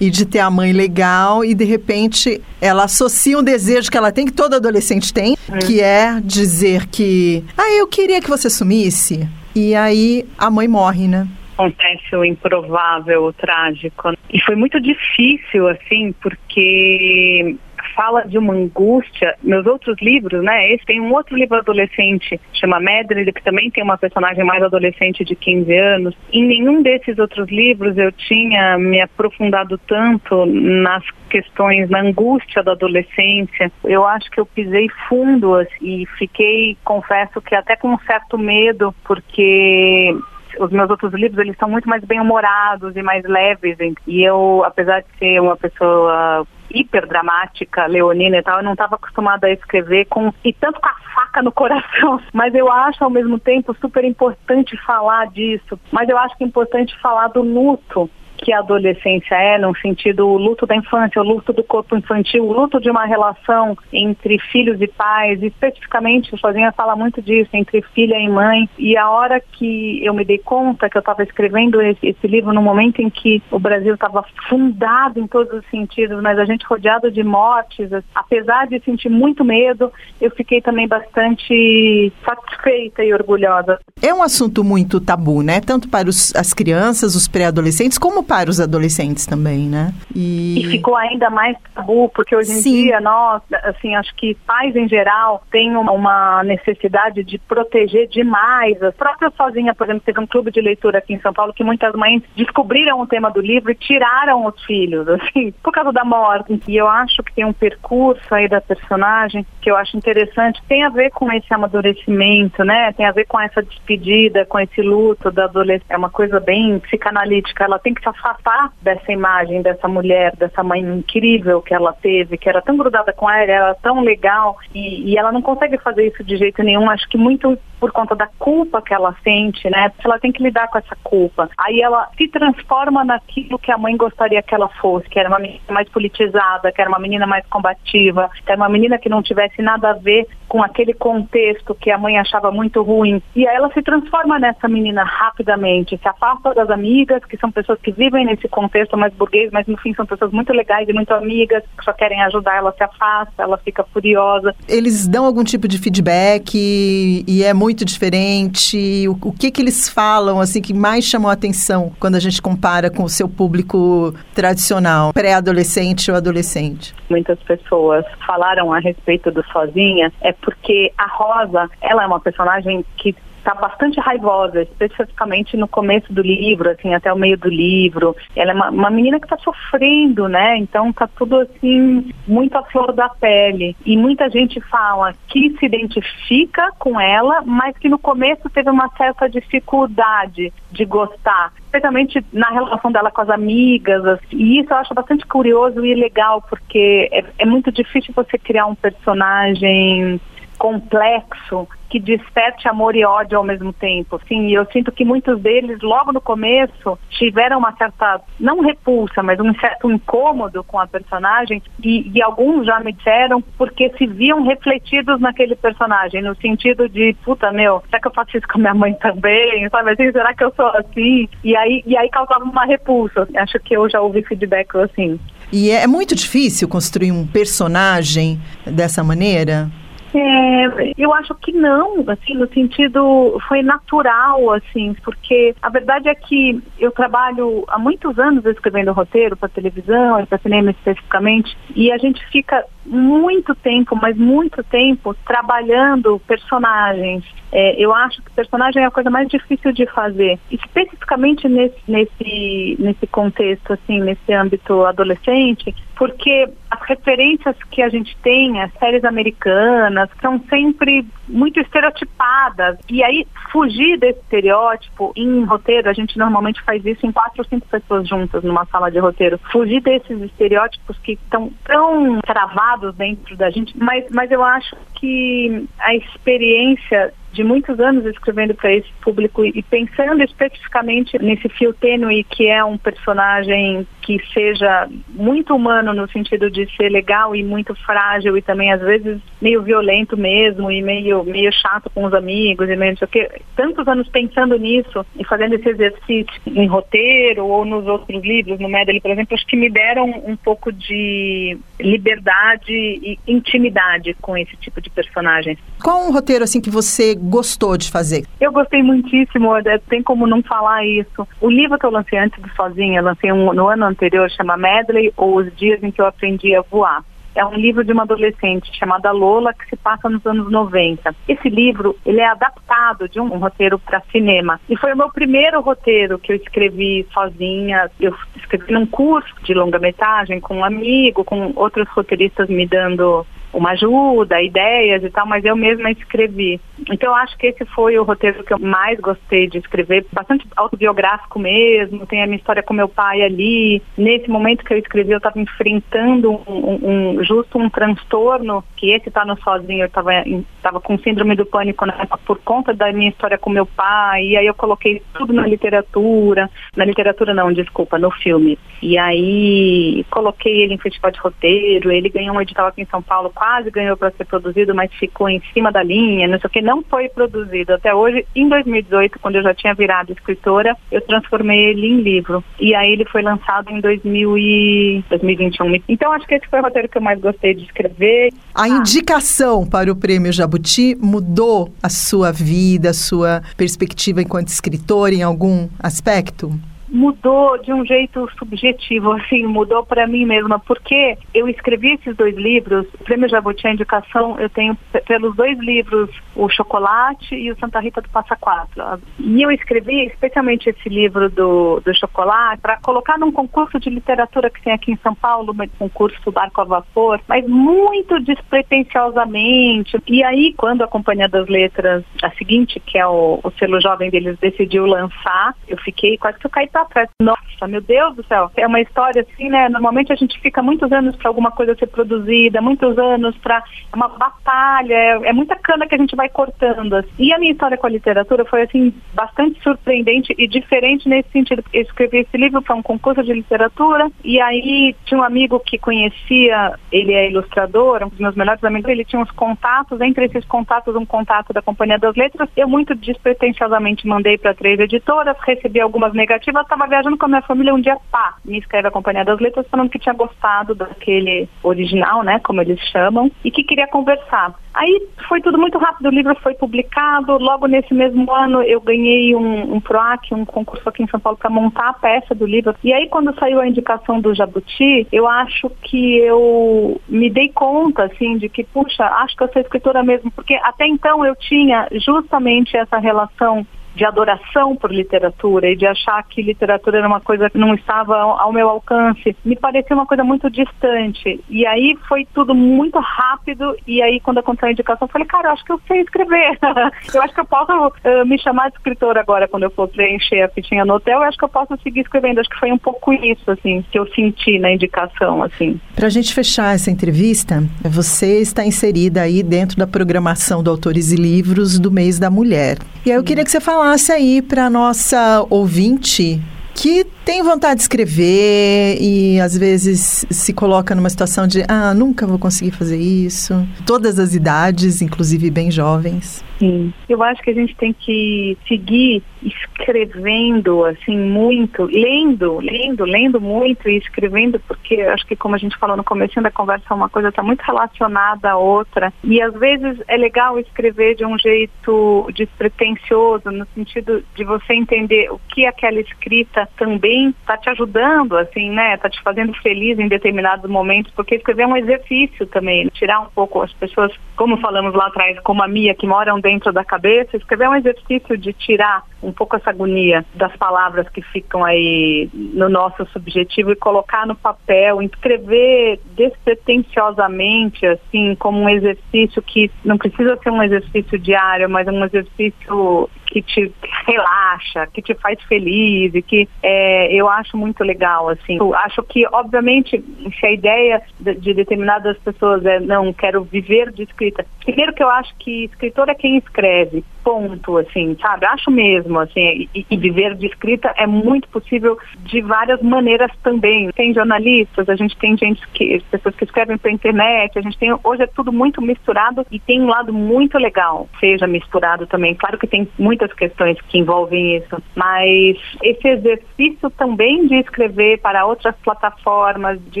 e 0.00 0.10
de 0.10 0.26
ter 0.26 0.40
a 0.40 0.50
mãe 0.50 0.72
legal 0.72 1.44
e 1.44 1.54
de 1.54 1.64
repente 1.64 2.42
ela 2.60 2.84
associa 2.84 3.38
um 3.38 3.42
desejo 3.42 3.90
que 3.90 3.96
ela 3.96 4.12
tem 4.12 4.26
que 4.26 4.32
todo 4.32 4.54
adolescente 4.54 5.12
tem, 5.12 5.36
é. 5.50 5.58
que 5.58 5.80
é 5.80 6.20
dizer 6.22 6.86
que 6.86 7.42
ah, 7.56 7.70
eu 7.72 7.86
queria 7.86 8.20
que 8.20 8.28
você 8.28 8.50
sumisse. 8.50 9.26
E 9.54 9.74
aí 9.74 10.24
a 10.38 10.50
mãe 10.50 10.66
morre, 10.66 11.06
né? 11.06 11.28
acontece 11.62 12.16
o 12.16 12.24
improvável, 12.24 13.24
o 13.24 13.32
trágico. 13.32 14.12
E 14.32 14.40
foi 14.40 14.56
muito 14.56 14.80
difícil, 14.80 15.68
assim, 15.68 16.12
porque 16.20 17.56
fala 17.94 18.22
de 18.22 18.38
uma 18.38 18.54
angústia. 18.54 19.34
Meus 19.42 19.66
outros 19.66 19.96
livros, 20.00 20.42
né? 20.42 20.72
Esse 20.72 20.84
tem 20.84 21.00
um 21.00 21.12
outro 21.12 21.36
livro 21.36 21.56
adolescente, 21.56 22.40
chama 22.52 22.80
Medley, 22.80 23.32
que 23.32 23.42
também 23.42 23.70
tem 23.70 23.82
uma 23.82 23.98
personagem 23.98 24.44
mais 24.44 24.62
adolescente 24.62 25.24
de 25.24 25.34
15 25.34 25.72
anos. 25.76 26.14
Em 26.32 26.44
nenhum 26.44 26.82
desses 26.82 27.18
outros 27.18 27.48
livros 27.50 27.96
eu 27.96 28.12
tinha 28.12 28.78
me 28.78 29.00
aprofundado 29.00 29.78
tanto 29.86 30.46
nas 30.46 31.04
questões, 31.30 31.88
na 31.88 32.00
angústia 32.00 32.62
da 32.62 32.72
adolescência. 32.72 33.72
Eu 33.84 34.06
acho 34.06 34.30
que 34.30 34.40
eu 34.40 34.46
pisei 34.46 34.88
fundo 35.08 35.54
assim, 35.54 36.02
e 36.02 36.06
fiquei, 36.18 36.76
confesso 36.84 37.40
que 37.40 37.54
até 37.54 37.76
com 37.76 37.88
um 37.88 37.98
certo 38.00 38.38
medo, 38.38 38.94
porque 39.04 40.14
os 40.58 40.70
meus 40.70 40.90
outros 40.90 41.12
livros 41.14 41.38
eles 41.38 41.56
são 41.58 41.68
muito 41.68 41.88
mais 41.88 42.04
bem 42.04 42.20
humorados 42.20 42.96
e 42.96 43.02
mais 43.02 43.24
leves 43.24 43.76
e 44.06 44.22
eu 44.22 44.62
apesar 44.64 45.00
de 45.00 45.08
ser 45.18 45.40
uma 45.40 45.56
pessoa 45.56 46.46
hiper 46.74 47.06
dramática, 47.06 47.86
leonina 47.86 48.38
e 48.38 48.42
tal, 48.42 48.58
eu 48.58 48.64
não 48.64 48.72
estava 48.72 48.96
acostumada 48.96 49.46
a 49.46 49.52
escrever 49.52 50.06
com 50.06 50.32
e 50.44 50.52
tanto 50.52 50.80
com 50.80 50.88
a 50.88 50.94
faca 51.14 51.42
no 51.42 51.52
coração. 51.52 52.20
Mas 52.32 52.54
eu 52.54 52.70
acho 52.70 53.04
ao 53.04 53.10
mesmo 53.10 53.38
tempo 53.38 53.76
super 53.80 54.04
importante 54.04 54.76
falar 54.84 55.26
disso. 55.28 55.78
Mas 55.90 56.08
eu 56.08 56.16
acho 56.16 56.36
que 56.36 56.44
é 56.44 56.46
importante 56.46 56.98
falar 57.00 57.28
do 57.28 57.42
luto 57.42 58.10
que 58.42 58.52
a 58.52 58.58
adolescência 58.58 59.36
é, 59.36 59.56
no 59.56 59.74
sentido 59.76 60.26
o 60.26 60.36
luto 60.36 60.66
da 60.66 60.74
infância, 60.74 61.22
o 61.22 61.24
luto 61.24 61.52
do 61.52 61.62
corpo 61.62 61.96
infantil, 61.96 62.44
o 62.44 62.52
luto 62.52 62.80
de 62.80 62.90
uma 62.90 63.04
relação 63.04 63.78
entre 63.92 64.38
filhos 64.50 64.80
e 64.80 64.88
pais, 64.88 65.40
especificamente, 65.42 66.34
o 66.34 66.38
Sozinha 66.38 66.72
fala 66.72 66.96
muito 66.96 67.22
disso, 67.22 67.50
entre 67.54 67.80
filha 67.94 68.18
e 68.18 68.28
mãe. 68.28 68.68
E 68.76 68.96
a 68.96 69.08
hora 69.08 69.40
que 69.40 70.04
eu 70.04 70.12
me 70.12 70.24
dei 70.24 70.38
conta 70.38 70.90
que 70.90 70.96
eu 70.96 71.00
estava 71.00 71.22
escrevendo 71.22 71.80
esse, 71.80 72.08
esse, 72.08 72.26
livro 72.26 72.52
no 72.52 72.62
momento 72.62 73.00
em 73.00 73.08
que 73.08 73.40
o 73.50 73.58
Brasil 73.58 73.94
estava 73.94 74.24
fundado 74.48 75.20
em 75.20 75.26
todos 75.26 75.52
os 75.60 75.70
sentidos, 75.70 76.20
mas 76.20 76.38
a 76.38 76.44
gente 76.44 76.66
rodeado 76.66 77.10
de 77.10 77.22
mortes, 77.22 77.90
apesar 78.14 78.66
de 78.66 78.80
sentir 78.80 79.08
muito 79.08 79.44
medo, 79.44 79.92
eu 80.20 80.30
fiquei 80.30 80.60
também 80.60 80.88
bastante 80.88 82.12
satisfeita 82.24 83.04
e 83.04 83.12
orgulhosa. 83.12 83.78
É 84.02 84.12
um 84.12 84.22
assunto 84.22 84.64
muito 84.64 85.00
tabu, 85.00 85.42
né? 85.42 85.60
Tanto 85.60 85.88
para 85.88 86.08
os, 86.08 86.34
as 86.34 86.52
crianças, 86.52 87.14
os 87.14 87.28
pré-adolescentes, 87.28 87.98
como 87.98 88.24
para 88.32 88.48
os 88.48 88.58
adolescentes 88.58 89.26
também, 89.26 89.68
né? 89.68 89.92
E, 90.16 90.58
e 90.58 90.70
ficou 90.70 90.96
ainda 90.96 91.28
mais 91.28 91.54
tabu, 91.74 92.08
porque 92.14 92.34
hoje 92.34 92.50
em 92.50 92.62
Sim. 92.62 92.82
dia 92.84 92.98
nós, 92.98 93.42
assim, 93.64 93.94
acho 93.94 94.14
que 94.14 94.34
pais 94.46 94.74
em 94.74 94.88
geral 94.88 95.42
têm 95.50 95.76
uma 95.76 96.42
necessidade 96.42 97.22
de 97.24 97.36
proteger 97.36 98.08
demais. 98.08 98.82
A 98.82 98.90
própria 98.90 99.30
sozinha, 99.36 99.74
por 99.74 99.86
exemplo, 99.86 100.02
teve 100.06 100.18
um 100.18 100.26
clube 100.26 100.50
de 100.50 100.62
leitura 100.62 100.96
aqui 100.96 101.12
em 101.12 101.20
São 101.20 101.34
Paulo 101.34 101.52
que 101.52 101.62
muitas 101.62 101.92
mães 101.94 102.22
descobriram 102.34 103.02
o 103.02 103.06
tema 103.06 103.30
do 103.30 103.42
livro 103.42 103.70
e 103.70 103.74
tiraram 103.74 104.46
os 104.46 104.64
filhos, 104.64 105.06
assim, 105.08 105.52
por 105.62 105.70
causa 105.70 105.92
da 105.92 106.02
morte. 106.02 106.58
E 106.66 106.74
eu 106.74 106.88
acho 106.88 107.22
que 107.22 107.34
tem 107.34 107.44
um 107.44 107.52
percurso 107.52 108.34
aí 108.34 108.48
da 108.48 108.62
personagem 108.62 109.44
que 109.60 109.70
eu 109.70 109.76
acho 109.76 109.94
interessante, 109.94 110.62
tem 110.66 110.82
a 110.84 110.88
ver 110.88 111.10
com 111.10 111.30
esse 111.30 111.52
amadurecimento, 111.52 112.64
né? 112.64 112.94
Tem 112.94 113.04
a 113.04 113.12
ver 113.12 113.26
com 113.26 113.38
essa 113.38 113.62
despedida, 113.62 114.46
com 114.46 114.58
esse 114.58 114.80
luto 114.80 115.30
da 115.30 115.44
adolescência. 115.44 115.92
É 115.92 115.98
uma 115.98 116.08
coisa 116.08 116.40
bem 116.40 116.78
psicanalítica. 116.78 117.64
Ela 117.64 117.78
tem 117.78 117.92
que 117.92 118.00
se 118.00 118.08
afastar 118.22 118.72
dessa 118.80 119.12
imagem 119.12 119.62
dessa 119.62 119.88
mulher, 119.88 120.34
dessa 120.36 120.62
mãe 120.62 120.80
incrível 120.80 121.60
que 121.60 121.74
ela 121.74 121.92
teve, 121.92 122.38
que 122.38 122.48
era 122.48 122.62
tão 122.62 122.76
grudada 122.76 123.12
com 123.12 123.28
ela, 123.28 123.50
era 123.50 123.74
tão 123.74 124.00
legal 124.00 124.56
e, 124.72 125.10
e 125.10 125.18
ela 125.18 125.32
não 125.32 125.42
consegue 125.42 125.76
fazer 125.78 126.06
isso 126.06 126.22
de 126.22 126.36
jeito 126.36 126.62
nenhum. 126.62 126.88
Acho 126.88 127.08
que 127.08 127.18
muito 127.18 127.58
por 127.82 127.90
conta 127.90 128.14
da 128.14 128.28
culpa 128.38 128.80
que 128.80 128.94
ela 128.94 129.12
sente, 129.24 129.68
né? 129.68 129.90
Ela 130.04 130.16
tem 130.16 130.30
que 130.30 130.40
lidar 130.40 130.68
com 130.68 130.78
essa 130.78 130.96
culpa. 131.02 131.50
Aí 131.58 131.80
ela 131.80 132.08
se 132.16 132.28
transforma 132.28 133.04
naquilo 133.04 133.58
que 133.58 133.72
a 133.72 133.76
mãe 133.76 133.96
gostaria 133.96 134.40
que 134.40 134.54
ela 134.54 134.68
fosse, 134.80 135.08
que 135.08 135.18
era 135.18 135.28
uma 135.28 135.40
menina 135.40 135.60
mais 135.68 135.88
politizada, 135.88 136.70
que 136.70 136.80
era 136.80 136.88
uma 136.88 137.00
menina 137.00 137.26
mais 137.26 137.44
combativa, 137.48 138.30
que 138.46 138.52
era 138.52 138.56
uma 138.56 138.68
menina 138.68 138.98
que 138.98 139.08
não 139.08 139.20
tivesse 139.20 139.60
nada 139.60 139.90
a 139.90 139.94
ver 139.94 140.28
com 140.48 140.62
aquele 140.62 140.94
contexto 140.94 141.74
que 141.74 141.90
a 141.90 141.98
mãe 141.98 142.18
achava 142.18 142.52
muito 142.52 142.82
ruim. 142.82 143.20
E 143.34 143.48
aí 143.48 143.56
ela 143.56 143.72
se 143.72 143.82
transforma 143.82 144.38
nessa 144.38 144.68
menina 144.68 145.02
rapidamente, 145.02 145.98
se 146.00 146.06
afasta 146.06 146.54
das 146.54 146.70
amigas, 146.70 147.24
que 147.24 147.36
são 147.36 147.50
pessoas 147.50 147.80
que 147.80 147.90
vivem 147.90 148.26
nesse 148.26 148.46
contexto 148.46 148.96
mais 148.96 149.12
burguês, 149.14 149.50
mas 149.50 149.66
no 149.66 149.76
fim 149.78 149.92
são 149.94 150.06
pessoas 150.06 150.30
muito 150.30 150.52
legais 150.52 150.88
e 150.88 150.92
muito 150.92 151.12
amigas, 151.12 151.64
que 151.76 151.84
só 151.84 151.92
querem 151.92 152.22
ajudar, 152.22 152.58
ela 152.58 152.72
se 152.72 152.84
afasta, 152.84 153.42
ela 153.42 153.58
fica 153.58 153.82
furiosa. 153.92 154.54
Eles 154.68 155.08
dão 155.08 155.24
algum 155.24 155.42
tipo 155.42 155.66
de 155.66 155.78
feedback 155.78 156.54
e 156.54 157.42
é 157.42 157.52
muito 157.52 157.71
muito 157.72 157.84
diferente? 157.86 159.08
O, 159.08 159.28
o 159.28 159.32
que 159.32 159.50
que 159.50 159.62
eles 159.62 159.88
falam, 159.88 160.38
assim, 160.38 160.60
que 160.60 160.74
mais 160.74 161.04
chamou 161.04 161.30
a 161.30 161.32
atenção 161.32 161.90
quando 161.98 162.16
a 162.16 162.20
gente 162.20 162.40
compara 162.40 162.90
com 162.90 163.02
o 163.02 163.08
seu 163.08 163.26
público 163.26 164.14
tradicional, 164.34 165.12
pré-adolescente 165.12 166.10
ou 166.10 166.16
adolescente? 166.16 166.94
Muitas 167.08 167.38
pessoas 167.40 168.04
falaram 168.26 168.72
a 168.72 168.78
respeito 168.78 169.30
do 169.30 169.42
Sozinha, 169.46 170.12
é 170.20 170.32
porque 170.32 170.92
a 170.98 171.06
Rosa, 171.06 171.70
ela 171.80 172.04
é 172.04 172.06
uma 172.06 172.20
personagem 172.20 172.84
que 172.98 173.16
está 173.42 173.54
bastante 173.54 174.00
raivosa, 174.00 174.62
especificamente 174.62 175.56
no 175.56 175.66
começo 175.66 176.12
do 176.12 176.22
livro, 176.22 176.70
assim, 176.70 176.94
até 176.94 177.12
o 177.12 177.18
meio 177.18 177.36
do 177.36 177.48
livro. 177.48 178.16
Ela 178.34 178.52
é 178.52 178.54
uma, 178.54 178.70
uma 178.70 178.90
menina 178.90 179.18
que 179.18 179.26
está 179.26 179.36
sofrendo, 179.38 180.28
né? 180.28 180.56
Então 180.56 180.90
está 180.90 181.06
tudo 181.08 181.40
assim, 181.40 182.12
muito 182.26 182.56
à 182.56 182.62
flor 182.62 182.92
da 182.92 183.08
pele. 183.08 183.76
E 183.84 183.96
muita 183.96 184.30
gente 184.30 184.60
fala 184.60 185.12
que 185.28 185.56
se 185.58 185.66
identifica 185.66 186.70
com 186.78 186.98
ela, 187.00 187.42
mas 187.44 187.76
que 187.76 187.88
no 187.88 187.98
começo 187.98 188.48
teve 188.50 188.70
uma 188.70 188.88
certa 188.96 189.28
dificuldade 189.28 190.52
de 190.70 190.84
gostar, 190.84 191.52
especialmente 191.58 192.24
na 192.32 192.48
relação 192.48 192.92
dela 192.92 193.10
com 193.10 193.22
as 193.22 193.30
amigas. 193.30 194.04
Assim. 194.06 194.36
E 194.36 194.60
isso 194.60 194.72
eu 194.72 194.76
acho 194.76 194.94
bastante 194.94 195.26
curioso 195.26 195.84
e 195.84 195.94
legal, 195.94 196.42
porque 196.48 197.08
é, 197.12 197.24
é 197.38 197.44
muito 197.44 197.72
difícil 197.72 198.14
você 198.14 198.38
criar 198.38 198.66
um 198.66 198.74
personagem 198.74 200.20
complexo 200.62 201.66
que 201.90 201.98
desperte 201.98 202.68
amor 202.68 202.94
e 202.94 203.04
ódio 203.04 203.36
ao 203.36 203.42
mesmo 203.42 203.72
tempo. 203.72 204.20
Sim, 204.28 204.48
eu 204.52 204.64
sinto 204.72 204.92
que 204.92 205.04
muitos 205.04 205.40
deles, 205.40 205.80
logo 205.82 206.12
no 206.12 206.20
começo, 206.20 206.96
tiveram 207.10 207.58
uma 207.58 207.74
certa, 207.76 208.20
não 208.38 208.60
repulsa, 208.60 209.24
mas 209.24 209.40
um 209.40 209.52
certo 209.56 209.90
incômodo 209.90 210.62
com 210.62 210.78
a 210.78 210.86
personagem, 210.86 211.60
e, 211.82 212.12
e 212.14 212.22
alguns 212.22 212.64
já 212.64 212.78
me 212.78 212.92
disseram 212.92 213.42
porque 213.58 213.92
se 213.98 214.06
viam 214.06 214.44
refletidos 214.44 215.20
naquele 215.20 215.56
personagem, 215.56 216.22
no 216.22 216.36
sentido 216.36 216.88
de, 216.88 217.16
puta, 217.24 217.50
meu, 217.50 217.82
será 217.86 218.00
que 218.00 218.06
eu 218.06 218.14
faço 218.14 218.36
isso 218.36 218.46
com 218.46 218.58
a 218.58 218.60
minha 218.60 218.74
mãe 218.74 218.94
também? 218.94 219.68
Sabe 219.68 219.90
assim, 219.90 220.12
será 220.12 220.32
que 220.32 220.44
eu 220.44 220.54
sou 220.54 220.68
assim? 220.68 221.28
E 221.42 221.56
aí, 221.56 221.82
e 221.84 221.96
aí 221.96 222.08
causava 222.08 222.44
uma 222.44 222.64
repulsa. 222.64 223.26
Acho 223.36 223.58
que 223.58 223.76
eu 223.76 223.90
já 223.90 224.00
ouvi 224.00 224.22
feedback 224.22 224.76
assim. 224.76 225.18
E 225.52 225.72
é 225.72 225.88
muito 225.88 226.14
difícil 226.14 226.68
construir 226.68 227.10
um 227.10 227.26
personagem 227.26 228.40
dessa 228.64 229.02
maneira? 229.02 229.68
É, 230.14 230.92
eu 230.98 231.12
acho 231.14 231.34
que 231.36 231.52
não, 231.52 232.04
assim, 232.06 232.34
no 232.34 232.46
sentido 232.52 233.38
foi 233.48 233.62
natural, 233.62 234.52
assim, 234.52 234.94
porque 235.02 235.54
a 235.62 235.70
verdade 235.70 236.08
é 236.08 236.14
que 236.14 236.62
eu 236.78 236.90
trabalho 236.90 237.64
há 237.68 237.78
muitos 237.78 238.18
anos 238.18 238.44
escrevendo 238.44 238.92
roteiro 238.92 239.36
para 239.36 239.48
televisão 239.48 240.20
e 240.20 240.26
para 240.26 240.38
cinema 240.38 240.70
especificamente, 240.70 241.56
e 241.74 241.90
a 241.90 241.96
gente 241.96 242.24
fica 242.26 242.64
muito 242.84 243.54
tempo, 243.54 243.96
mas 243.96 244.16
muito 244.16 244.62
tempo 244.64 245.14
trabalhando 245.26 246.20
personagens. 246.26 247.24
É, 247.52 247.76
eu 247.78 247.94
acho 247.94 248.22
que 248.22 248.30
personagem 248.32 248.82
é 248.82 248.86
a 248.86 248.90
coisa 248.90 249.10
mais 249.10 249.28
difícil 249.28 249.72
de 249.72 249.86
fazer, 249.86 250.38
especificamente 250.50 251.46
nesse, 251.48 251.76
nesse, 251.86 252.76
nesse 252.78 253.06
contexto, 253.06 253.74
assim, 253.74 254.00
nesse 254.00 254.32
âmbito 254.32 254.84
adolescente, 254.86 255.74
porque 255.94 256.48
as 256.70 256.80
referências 256.88 257.54
que 257.70 257.82
a 257.82 257.88
gente 257.88 258.16
tem, 258.22 258.60
as 258.60 258.72
séries 258.74 259.04
americanas, 259.04 260.08
são 260.20 260.42
sempre 260.48 261.06
muito 261.28 261.60
estereotipadas. 261.60 262.78
E 262.88 263.04
aí, 263.04 263.26
fugir 263.52 263.98
desse 263.98 264.18
estereótipo 264.20 265.12
em 265.14 265.44
roteiro, 265.44 265.90
a 265.90 265.92
gente 265.92 266.18
normalmente 266.18 266.62
faz 266.62 266.84
isso 266.86 267.06
em 267.06 267.12
quatro 267.12 267.42
ou 267.42 267.44
cinco 267.44 267.68
pessoas 267.68 268.08
juntas 268.08 268.42
numa 268.42 268.64
sala 268.66 268.90
de 268.90 268.98
roteiro. 268.98 269.38
Fugir 269.52 269.80
desses 269.82 270.20
estereótipos 270.22 270.98
que 270.98 271.12
estão 271.12 271.52
tão 271.64 272.20
travados 272.22 272.71
dentro 272.92 273.36
da 273.36 273.50
gente, 273.50 273.76
mas, 273.76 274.04
mas 274.10 274.30
eu 274.30 274.42
acho 274.42 274.76
que 274.94 275.66
a 275.78 275.94
experiência 275.94 277.12
de 277.32 277.42
muitos 277.42 277.80
anos 277.80 278.04
escrevendo 278.04 278.54
para 278.54 278.72
esse 278.72 278.92
público 279.00 279.44
e 279.44 279.62
pensando 279.62 280.22
especificamente 280.22 281.18
nesse 281.18 281.48
fio 281.48 281.72
tênue 281.72 282.24
que 282.24 282.46
é 282.46 282.62
um 282.62 282.76
personagem 282.76 283.86
que 284.02 284.20
seja 284.32 284.88
muito 285.10 285.54
humano 285.54 285.94
no 285.94 286.08
sentido 286.10 286.50
de 286.50 286.68
ser 286.76 286.88
legal 286.88 287.34
e 287.34 287.42
muito 287.42 287.74
frágil 287.74 288.36
e 288.36 288.42
também 288.42 288.72
às 288.72 288.80
vezes 288.80 289.18
meio 289.40 289.62
violento 289.62 290.16
mesmo 290.16 290.70
e 290.70 290.82
meio 290.82 291.24
meio 291.24 291.52
chato 291.52 291.90
com 291.94 292.04
os 292.04 292.12
amigos 292.12 292.68
e 292.68 292.76
meio 292.76 292.96
que 293.10 293.30
tantos 293.56 293.86
anos 293.86 294.08
pensando 294.08 294.58
nisso 294.58 295.04
e 295.18 295.24
fazendo 295.24 295.54
esse 295.54 295.68
exercício 295.68 296.34
em 296.46 296.66
roteiro 296.66 297.46
ou 297.46 297.64
nos 297.64 297.86
outros 297.86 298.22
livros 298.22 298.58
no 298.58 298.68
Medley 298.68 299.00
por 299.00 299.10
exemplo 299.10 299.34
acho 299.34 299.46
que 299.46 299.56
me 299.56 299.70
deram 299.70 300.04
um 300.26 300.36
pouco 300.36 300.72
de 300.72 301.56
liberdade 301.80 302.72
e 302.72 303.18
intimidade 303.26 304.14
com 304.20 304.36
esse 304.36 304.56
tipo 304.56 304.80
de 304.80 304.90
personagens 304.90 305.58
qual 305.82 306.06
um 306.06 306.12
roteiro 306.12 306.44
assim 306.44 306.60
que 306.60 306.70
você 306.70 307.14
gostou 307.14 307.76
de 307.76 307.90
fazer? 307.90 308.24
Eu 308.40 308.52
gostei 308.52 308.82
muitíssimo 308.82 309.54
é, 309.56 309.78
tem 309.78 310.02
como 310.02 310.26
não 310.26 310.42
falar 310.42 310.84
isso. 310.86 311.26
O 311.40 311.50
livro 311.50 311.78
que 311.78 311.84
eu 311.84 311.90
lancei 311.90 312.18
antes 312.18 312.40
do 312.40 312.48
Sozinha 312.50 313.02
lancei 313.02 313.32
um, 313.32 313.52
no 313.52 313.68
ano 313.68 313.86
anterior 313.92 314.30
chama 314.30 314.56
Medley 314.56 315.12
ou 315.16 315.36
Os 315.36 315.54
Dias 315.56 315.82
em 315.82 315.90
que 315.90 316.00
Eu 316.00 316.06
Aprendi 316.06 316.54
a 316.54 316.62
Voar. 316.62 317.04
É 317.34 317.44
um 317.44 317.54
livro 317.54 317.82
de 317.82 317.92
uma 317.92 318.02
adolescente 318.02 318.70
chamada 318.76 319.10
Lola 319.10 319.54
que 319.54 319.64
se 319.66 319.76
passa 319.76 320.08
nos 320.08 320.24
anos 320.26 320.50
90. 320.50 321.14
Esse 321.26 321.48
livro 321.48 321.96
ele 322.04 322.20
é 322.20 322.26
adaptado 322.26 323.08
de 323.08 323.18
um, 323.18 323.24
um 323.24 323.38
roteiro 323.38 323.78
para 323.78 324.02
cinema 324.12 324.60
e 324.68 324.76
foi 324.76 324.92
o 324.92 324.96
meu 324.96 325.10
primeiro 325.10 325.60
roteiro 325.62 326.18
que 326.18 326.32
eu 326.32 326.36
escrevi 326.36 327.06
sozinha. 327.12 327.90
Eu 327.98 328.14
escrevi 328.36 328.72
num 328.72 328.86
curso 328.86 329.34
de 329.42 329.54
longa-metragem 329.54 330.40
com 330.40 330.58
um 330.58 330.64
amigo, 330.64 331.24
com 331.24 331.52
outros 331.56 331.88
roteiristas 331.88 332.50
me 332.50 332.66
dando 332.66 333.26
uma 333.52 333.70
ajuda, 333.70 334.42
ideias 334.42 335.02
e 335.04 335.10
tal, 335.10 335.26
mas 335.26 335.44
eu 335.44 335.56
mesma 335.56 335.90
escrevi. 335.90 336.60
Então 336.90 337.10
eu 337.10 337.14
acho 337.14 337.36
que 337.36 337.46
esse 337.46 337.64
foi 337.66 337.98
o 337.98 338.02
roteiro 338.02 338.42
que 338.44 338.52
eu 338.52 338.58
mais 338.58 338.98
gostei 338.98 339.46
de 339.46 339.58
escrever, 339.58 340.06
bastante 340.12 340.46
autobiográfico 340.56 341.38
mesmo, 341.38 342.06
tem 342.06 342.22
a 342.22 342.26
minha 342.26 342.38
história 342.38 342.62
com 342.62 342.74
meu 342.74 342.88
pai 342.88 343.22
ali. 343.22 343.82
Nesse 343.96 344.28
momento 344.28 344.64
que 344.64 344.72
eu 344.72 344.78
escrevi, 344.78 345.12
eu 345.12 345.18
estava 345.18 345.38
enfrentando 345.38 346.32
um, 346.48 347.18
um, 347.18 347.24
justo 347.24 347.58
um 347.58 347.68
transtorno, 347.68 348.64
que 348.76 348.92
esse 348.92 349.10
tá 349.10 349.24
no 349.24 349.36
sozinho, 349.40 349.82
eu 349.82 349.86
estava 349.86 350.80
com 350.80 350.98
síndrome 350.98 351.36
do 351.36 351.46
pânico 351.46 351.86
né, 351.86 351.94
por 352.26 352.38
conta 352.38 352.72
da 352.74 352.92
minha 352.92 353.10
história 353.10 353.38
com 353.38 353.50
meu 353.50 353.66
pai, 353.66 354.24
e 354.24 354.36
aí 354.36 354.46
eu 354.46 354.54
coloquei 354.54 355.02
tudo 355.14 355.32
na 355.32 355.46
literatura, 355.46 356.50
na 356.76 356.84
literatura 356.84 357.34
não, 357.34 357.52
desculpa, 357.52 357.98
no 357.98 358.10
filme. 358.10 358.58
E 358.80 358.98
aí 358.98 360.04
coloquei 360.10 360.62
ele 360.62 360.74
em 360.74 360.78
festival 360.78 361.10
de 361.10 361.20
roteiro, 361.20 361.90
ele 361.90 362.08
ganhou 362.08 362.36
um 362.36 362.40
edital 362.40 362.66
aqui 362.66 362.82
em 362.82 362.86
São 362.86 363.02
Paulo 363.02 363.30
quase 363.42 363.72
ganhou 363.72 363.96
para 363.96 364.12
ser 364.12 364.24
produzido, 364.24 364.72
mas 364.72 364.88
ficou 364.94 365.28
em 365.28 365.42
cima 365.52 365.72
da 365.72 365.82
linha, 365.82 366.28
não 366.28 366.38
sei 366.38 366.46
o 366.46 366.50
que, 366.50 366.62
não 366.62 366.80
foi 366.80 367.08
produzido. 367.08 367.74
Até 367.74 367.92
hoje, 367.92 368.24
em 368.36 368.48
2018, 368.48 369.18
quando 369.18 369.34
eu 369.34 369.42
já 369.42 369.52
tinha 369.52 369.74
virado 369.74 370.12
escritora, 370.12 370.76
eu 370.92 371.00
transformei 371.00 371.58
ele 371.70 371.88
em 371.88 372.02
livro. 372.02 372.44
E 372.60 372.72
aí 372.72 372.92
ele 372.92 373.04
foi 373.04 373.20
lançado 373.20 373.68
em 373.70 373.80
2000 373.80 374.38
e 374.38 375.04
2021. 375.10 375.82
Então 375.88 376.12
acho 376.12 376.24
que 376.24 376.36
esse 376.36 376.46
foi 376.46 376.60
o 376.60 376.62
roteiro 376.62 376.88
que 376.88 376.98
eu 376.98 377.02
mais 377.02 377.20
gostei 377.20 377.52
de 377.52 377.64
escrever. 377.64 378.32
A 378.54 378.62
ah. 378.62 378.68
indicação 378.68 379.66
para 379.66 379.90
o 379.90 379.96
prêmio 379.96 380.32
Jabuti 380.32 380.94
mudou 381.00 381.74
a 381.82 381.88
sua 381.88 382.30
vida, 382.30 382.90
a 382.90 382.94
sua 382.94 383.42
perspectiva 383.56 384.22
enquanto 384.22 384.48
escritora 384.48 385.12
em 385.16 385.22
algum 385.24 385.68
aspecto? 385.80 386.52
Mudou 386.92 387.56
de 387.58 387.72
um 387.72 387.84
jeito 387.84 388.28
subjetivo, 388.38 389.12
assim, 389.12 389.46
mudou 389.46 389.84
para 389.84 390.06
mim 390.06 390.26
mesma, 390.26 390.58
porque 390.58 391.16
eu 391.32 391.48
escrevi 391.48 391.94
esses 391.94 392.14
dois 392.14 392.36
livros, 392.36 392.86
o 393.00 393.04
Prêmio 393.04 393.28
Jabuti 393.28 393.66
a 393.66 393.72
Indicação, 393.72 394.38
eu 394.38 394.50
tenho 394.50 394.76
pelos 395.06 395.34
dois 395.34 395.58
livros, 395.58 396.10
o 396.36 396.48
Chocolate 396.50 397.34
e 397.34 397.50
o 397.50 397.58
Santa 397.58 397.80
Rita 397.80 398.02
do 398.02 398.10
Passa 398.10 398.36
Quatro. 398.36 398.82
E 399.18 399.42
eu 399.42 399.50
escrevi 399.50 400.06
especialmente 400.06 400.68
esse 400.68 400.88
livro 400.88 401.30
do, 401.30 401.80
do 401.80 401.94
Chocolate 401.94 402.60
para 402.60 402.78
colocar 402.78 403.18
num 403.18 403.32
concurso 403.32 403.80
de 403.80 403.88
literatura 403.88 404.50
que 404.50 404.62
tem 404.62 404.74
aqui 404.74 404.92
em 404.92 404.96
São 404.96 405.14
Paulo, 405.14 405.54
um 405.80 405.88
concurso 405.88 406.30
Barco 406.30 406.60
a 406.60 406.64
Vapor, 406.64 407.20
mas 407.26 407.46
muito 407.46 408.20
despretensiosamente. 408.20 409.96
E 410.06 410.22
aí, 410.22 410.52
quando 410.56 410.82
a 410.82 410.88
Companhia 410.88 411.28
das 411.28 411.48
Letras, 411.48 412.04
a 412.22 412.30
seguinte, 412.32 412.78
que 412.80 412.98
é 412.98 413.06
o, 413.06 413.40
o 413.42 413.50
selo 413.58 413.80
jovem 413.80 414.10
deles, 414.10 414.38
decidiu 414.38 414.84
lançar, 414.84 415.54
eu 415.66 415.78
fiquei 415.78 416.18
quase 416.18 416.38
que 416.38 416.46
eu 416.46 416.50
caí 416.50 416.68
pra 416.68 416.81
Nossa, 417.20 417.66
meu 417.68 417.80
Deus 417.80 418.16
do 418.16 418.24
céu. 418.24 418.50
É 418.56 418.66
uma 418.66 418.80
história 418.80 419.22
assim, 419.22 419.48
né? 419.48 419.68
Normalmente 419.68 420.12
a 420.12 420.16
gente 420.16 420.38
fica 420.40 420.62
muitos 420.62 420.90
anos 420.92 421.16
para 421.16 421.28
alguma 421.28 421.50
coisa 421.50 421.74
ser 421.74 421.86
produzida, 421.86 422.60
muitos 422.60 422.98
anos 422.98 423.36
para 423.38 423.62
uma 423.94 424.08
batalha, 424.08 424.94
é, 424.94 425.28
é, 425.28 425.32
muita 425.32 425.56
cana 425.56 425.86
que 425.86 425.94
a 425.94 425.98
gente 425.98 426.16
vai 426.16 426.28
cortando. 426.28 426.94
Assim. 426.94 427.10
E 427.18 427.32
a 427.32 427.38
minha 427.38 427.52
história 427.52 427.76
com 427.76 427.86
a 427.86 427.90
literatura 427.90 428.44
foi 428.44 428.62
assim 428.62 428.94
bastante 429.14 429.60
surpreendente 429.62 430.34
e 430.36 430.46
diferente 430.48 431.08
nesse 431.08 431.30
sentido. 431.30 431.64
Eu 431.72 431.82
escrevi 431.82 432.18
esse 432.18 432.36
livro 432.36 432.62
para 432.62 432.74
um 432.74 432.82
concurso 432.82 433.22
de 433.22 433.32
literatura 433.32 434.10
e 434.24 434.40
aí 434.40 434.94
tinha 435.04 435.20
um 435.20 435.24
amigo 435.24 435.60
que 435.60 435.78
conhecia, 435.78 436.78
ele 436.90 437.12
é 437.12 437.30
ilustrador, 437.30 438.04
um 438.04 438.08
dos 438.08 438.18
meus 438.18 438.34
melhores 438.34 438.62
amigos, 438.64 438.90
ele 438.90 439.04
tinha 439.04 439.20
uns 439.20 439.30
contatos, 439.30 440.00
entre 440.00 440.26
esses 440.26 440.44
contatos 440.44 440.94
um 440.96 441.06
contato 441.06 441.52
da 441.52 441.62
Companhia 441.62 441.98
das 441.98 442.14
Letras. 442.16 442.48
Eu 442.56 442.68
muito 442.68 442.94
despretensiosamente 442.94 444.06
mandei 444.06 444.38
para 444.38 444.54
três 444.54 444.78
editoras, 444.78 445.36
recebi 445.46 445.80
algumas 445.80 446.12
negativas, 446.12 446.66
estava 446.72 446.88
viajando 446.88 447.18
com 447.18 447.26
a 447.26 447.28
minha 447.28 447.42
família 447.42 447.74
um 447.74 447.80
dia, 447.80 447.96
pá, 448.10 448.36
me 448.44 448.58
escreve 448.58 448.88
a 448.88 448.90
Companhia 448.90 449.24
das 449.24 449.38
Letras 449.38 449.66
falando 449.68 449.90
que 449.90 449.98
tinha 449.98 450.14
gostado 450.14 450.74
daquele 450.74 451.48
original, 451.62 452.22
né, 452.22 452.40
como 452.40 452.62
eles 452.62 452.80
chamam, 452.90 453.30
e 453.44 453.50
que 453.50 453.62
queria 453.62 453.86
conversar. 453.86 454.54
Aí 454.72 455.06
foi 455.28 455.42
tudo 455.42 455.58
muito 455.58 455.76
rápido, 455.76 456.06
o 456.06 456.14
livro 456.14 456.34
foi 456.36 456.54
publicado, 456.54 457.36
logo 457.36 457.66
nesse 457.66 457.92
mesmo 457.92 458.32
ano 458.32 458.62
eu 458.62 458.80
ganhei 458.80 459.36
um, 459.36 459.74
um 459.74 459.80
PROAC, 459.80 460.32
um 460.32 460.46
concurso 460.46 460.88
aqui 460.88 461.02
em 461.02 461.08
São 461.08 461.20
Paulo 461.20 461.36
para 461.36 461.50
montar 461.50 461.90
a 461.90 461.92
peça 461.92 462.34
do 462.34 462.46
livro. 462.46 462.74
E 462.82 462.90
aí 462.92 463.06
quando 463.08 463.38
saiu 463.38 463.60
a 463.60 463.68
indicação 463.68 464.18
do 464.18 464.34
Jabuti, 464.34 465.06
eu 465.12 465.28
acho 465.28 465.68
que 465.82 466.16
eu 466.18 466.98
me 467.06 467.28
dei 467.28 467.50
conta, 467.50 468.04
assim, 468.04 468.38
de 468.38 468.48
que, 468.48 468.64
puxa, 468.64 469.04
acho 469.04 469.36
que 469.36 469.42
eu 469.42 469.52
sou 469.52 469.60
escritora 469.60 470.02
mesmo, 470.02 470.30
porque 470.30 470.54
até 470.62 470.86
então 470.86 471.24
eu 471.26 471.36
tinha 471.36 471.86
justamente 471.92 472.74
essa 472.74 472.96
relação 472.98 473.66
de 473.94 474.04
adoração 474.04 474.76
por 474.76 474.92
literatura 474.92 475.68
e 475.68 475.76
de 475.76 475.86
achar 475.86 476.22
que 476.24 476.42
literatura 476.42 476.98
era 476.98 477.06
uma 477.06 477.20
coisa 477.20 477.50
que 477.50 477.58
não 477.58 477.74
estava 477.74 478.16
ao 478.16 478.52
meu 478.52 478.68
alcance, 478.68 479.36
me 479.44 479.56
parecia 479.56 479.94
uma 479.94 480.06
coisa 480.06 480.24
muito 480.24 480.50
distante. 480.50 481.40
E 481.48 481.66
aí 481.66 481.96
foi 482.08 482.26
tudo 482.34 482.54
muito 482.54 482.98
rápido 482.98 483.76
e 483.86 484.02
aí 484.02 484.20
quando 484.20 484.38
aconteceu 484.38 484.68
a 484.68 484.72
indicação, 484.72 485.06
eu 485.06 485.12
falei, 485.12 485.26
cara, 485.26 485.48
eu 485.48 485.52
acho 485.52 485.64
que 485.64 485.72
eu 485.72 485.80
sei 485.86 486.00
escrever. 486.00 486.58
eu 487.14 487.22
acho 487.22 487.34
que 487.34 487.40
eu 487.40 487.44
posso 487.44 487.72
uh, 487.72 488.26
me 488.26 488.38
chamar 488.38 488.70
de 488.70 488.76
escritora 488.76 489.20
agora 489.20 489.46
quando 489.46 489.64
eu 489.64 489.70
for 489.70 489.88
preencher 489.88 490.42
a 490.42 490.48
fitinha 490.48 490.84
no 490.84 490.94
hotel, 490.94 491.18
eu 491.18 491.28
acho 491.28 491.38
que 491.38 491.44
eu 491.44 491.48
posso 491.48 491.76
seguir 491.82 492.00
escrevendo. 492.00 492.40
Acho 492.40 492.50
que 492.50 492.58
foi 492.58 492.72
um 492.72 492.78
pouco 492.78 493.12
isso, 493.12 493.50
assim, 493.50 493.84
que 493.90 493.98
eu 493.98 494.06
senti 494.14 494.58
na 494.58 494.72
indicação, 494.72 495.42
assim. 495.42 495.80
Pra 495.94 496.08
gente 496.08 496.34
fechar 496.34 496.74
essa 496.74 496.90
entrevista, 496.90 497.62
você 497.82 498.40
está 498.40 498.64
inserida 498.64 499.22
aí 499.22 499.42
dentro 499.42 499.76
da 499.76 499.86
programação 499.86 500.62
do 500.62 500.70
Autores 500.70 501.12
e 501.12 501.16
Livros 501.16 501.78
do 501.78 501.90
Mês 501.90 502.18
da 502.18 502.30
Mulher. 502.30 502.78
E 503.04 503.10
aí 503.10 503.16
eu 503.16 503.24
queria 503.24 503.44
que 503.44 503.50
você 503.50 503.60
falasse 503.60 503.81
falasse 503.82 504.12
aí 504.12 504.40
para 504.40 504.70
nossa 504.70 505.44
ouvinte 505.50 506.40
que 506.72 507.04
tem 507.24 507.42
vontade 507.42 507.78
de 507.78 507.82
escrever 507.82 508.96
e 509.00 509.40
às 509.40 509.56
vezes 509.58 510.24
se 510.30 510.52
coloca 510.52 510.94
numa 510.94 511.10
situação 511.10 511.48
de 511.48 511.64
ah, 511.66 511.92
nunca 511.92 512.24
vou 512.24 512.38
conseguir 512.38 512.70
fazer 512.70 512.96
isso. 512.96 513.66
Todas 513.84 514.20
as 514.20 514.34
idades, 514.34 515.02
inclusive 515.02 515.50
bem 515.50 515.68
jovens. 515.68 516.44
Sim. 516.62 516.94
Eu 517.08 517.20
acho 517.24 517.42
que 517.42 517.50
a 517.50 517.54
gente 517.54 517.74
tem 517.74 517.92
que 517.92 518.56
seguir 518.68 519.20
escrevendo, 519.42 520.84
assim, 520.84 521.18
muito, 521.18 521.86
lendo, 521.86 522.60
lendo, 522.60 523.04
lendo 523.04 523.40
muito 523.40 523.88
e 523.88 523.96
escrevendo, 523.96 524.60
porque 524.60 525.00
acho 525.00 525.26
que 525.26 525.34
como 525.34 525.56
a 525.56 525.58
gente 525.58 525.76
falou 525.76 525.96
no 525.96 526.04
começo 526.04 526.40
da 526.40 526.52
conversa, 526.52 526.94
uma 526.94 527.08
coisa 527.08 527.30
está 527.30 527.42
muito 527.42 527.62
relacionada 527.62 528.52
à 528.52 528.56
outra. 528.56 529.12
E 529.24 529.42
às 529.42 529.52
vezes 529.54 530.00
é 530.06 530.16
legal 530.16 530.56
escrever 530.56 531.16
de 531.16 531.26
um 531.26 531.36
jeito 531.36 532.30
despretensioso, 532.32 533.50
no 533.50 533.66
sentido 533.74 534.22
de 534.36 534.44
você 534.44 534.74
entender 534.74 535.32
o 535.32 535.40
que 535.52 535.66
aquela 535.66 535.98
escrita 535.98 536.68
também 536.76 537.30
está 537.30 537.56
te 537.56 537.70
ajudando, 537.70 538.36
assim, 538.36 538.70
né? 538.70 538.94
Está 538.94 539.10
te 539.10 539.20
fazendo 539.22 539.52
feliz 539.54 539.98
em 539.98 540.06
determinados 540.06 540.70
momentos, 540.70 541.12
porque 541.16 541.34
escrever 541.34 541.62
é 541.62 541.66
um 541.66 541.76
exercício 541.76 542.46
também, 542.46 542.88
tirar 542.88 543.18
um 543.18 543.30
pouco 543.34 543.62
as 543.62 543.72
pessoas, 543.72 544.12
como 544.36 544.56
falamos 544.58 544.94
lá 544.94 545.06
atrás, 545.06 545.40
como 545.40 545.60
a 545.62 545.68
Mia, 545.68 545.94
que 545.94 546.06
moram 546.06 546.38
dentro 546.38 546.51
dentro 546.52 546.72
da 546.72 546.84
cabeça, 546.84 547.36
escrever 547.36 547.64
é 547.64 547.68
um 547.70 547.76
exercício 547.76 548.36
de 548.36 548.52
tirar 548.52 549.04
um 549.22 549.32
pouco 549.32 549.56
essa 549.56 549.70
agonia 549.70 550.24
das 550.34 550.54
palavras 550.56 551.08
que 551.08 551.22
ficam 551.22 551.64
aí 551.64 552.28
no 552.34 552.68
nosso 552.68 553.06
subjetivo 553.06 553.72
e 553.72 553.76
colocar 553.76 554.26
no 554.26 554.34
papel, 554.34 555.00
escrever 555.00 556.00
despretensiosamente, 556.14 557.86
assim, 557.86 558.34
como 558.34 558.60
um 558.60 558.68
exercício 558.68 559.40
que 559.40 559.70
não 559.84 559.96
precisa 559.96 560.36
ser 560.42 560.50
um 560.50 560.62
exercício 560.62 561.18
diário, 561.18 561.70
mas 561.70 561.88
um 561.88 562.04
exercício 562.04 563.08
que 563.32 563.40
te 563.40 563.72
relaxa, 564.06 564.86
que 564.92 565.00
te 565.00 565.14
faz 565.14 565.40
feliz 565.44 566.14
e 566.14 566.20
que 566.20 566.46
é, 566.62 567.10
eu 567.14 567.26
acho 567.30 567.56
muito 567.56 567.82
legal, 567.82 568.28
assim. 568.28 568.58
Eu 568.58 568.74
acho 568.74 569.02
que, 569.04 569.26
obviamente, 569.32 570.04
se 570.38 570.46
a 570.46 570.52
ideia 570.52 571.02
de, 571.18 571.34
de, 571.36 571.54
determinadas 571.54 572.18
pessoas 572.18 572.64
é 572.66 572.78
não, 572.78 573.10
quero 573.10 573.42
viver 573.42 573.90
de 573.90 574.02
escrita. 574.02 574.44
Primeiro 574.62 574.92
que 574.92 575.02
eu 575.02 575.08
acho 575.08 575.34
que 575.38 575.64
escritor 575.64 576.10
é 576.10 576.14
quem 576.14 576.36
escreve, 576.36 577.02
ponto, 577.24 577.78
assim, 577.78 578.16
sabe? 578.20 578.44
Acho 578.44 578.70
mesmo 578.70 579.18
assim, 579.18 579.68
e, 579.74 579.86
e 579.90 579.96
viver 579.96 580.34
de 580.34 580.46
escrita 580.46 580.92
é 580.98 581.06
muito 581.06 581.48
possível 581.48 581.98
de 582.24 582.42
várias 582.42 582.82
maneiras 582.82 583.30
também. 583.42 583.90
Tem 583.92 584.12
jornalistas, 584.12 584.88
a 584.90 584.94
gente 584.94 585.16
tem 585.16 585.36
gente 585.38 585.66
que, 585.68 586.02
pessoas 586.10 586.34
que 586.36 586.44
escrevem 586.44 586.76
para 586.76 586.90
internet, 586.90 587.58
a 587.58 587.62
gente 587.62 587.78
tem, 587.78 587.94
hoje 588.04 588.22
é 588.22 588.26
tudo 588.26 588.52
muito 588.52 588.82
misturado 588.82 589.46
e 589.50 589.58
tem 589.58 589.80
um 589.80 589.88
lado 589.88 590.12
muito 590.12 590.58
legal, 590.58 591.08
seja 591.18 591.46
misturado 591.46 592.06
também. 592.06 592.34
Claro 592.34 592.58
que 592.58 592.66
tem 592.66 592.86
muitas 593.22 593.32
questões 593.34 593.80
que 593.82 593.98
envolvem 593.98 594.56
isso, 594.56 594.82
mas 594.96 595.56
esse 595.82 596.08
exercício 596.08 596.90
também 596.90 597.46
de 597.46 597.56
escrever 597.56 598.18
para 598.18 598.44
outras 598.44 598.74
plataformas, 598.82 599.78
de 599.90 600.00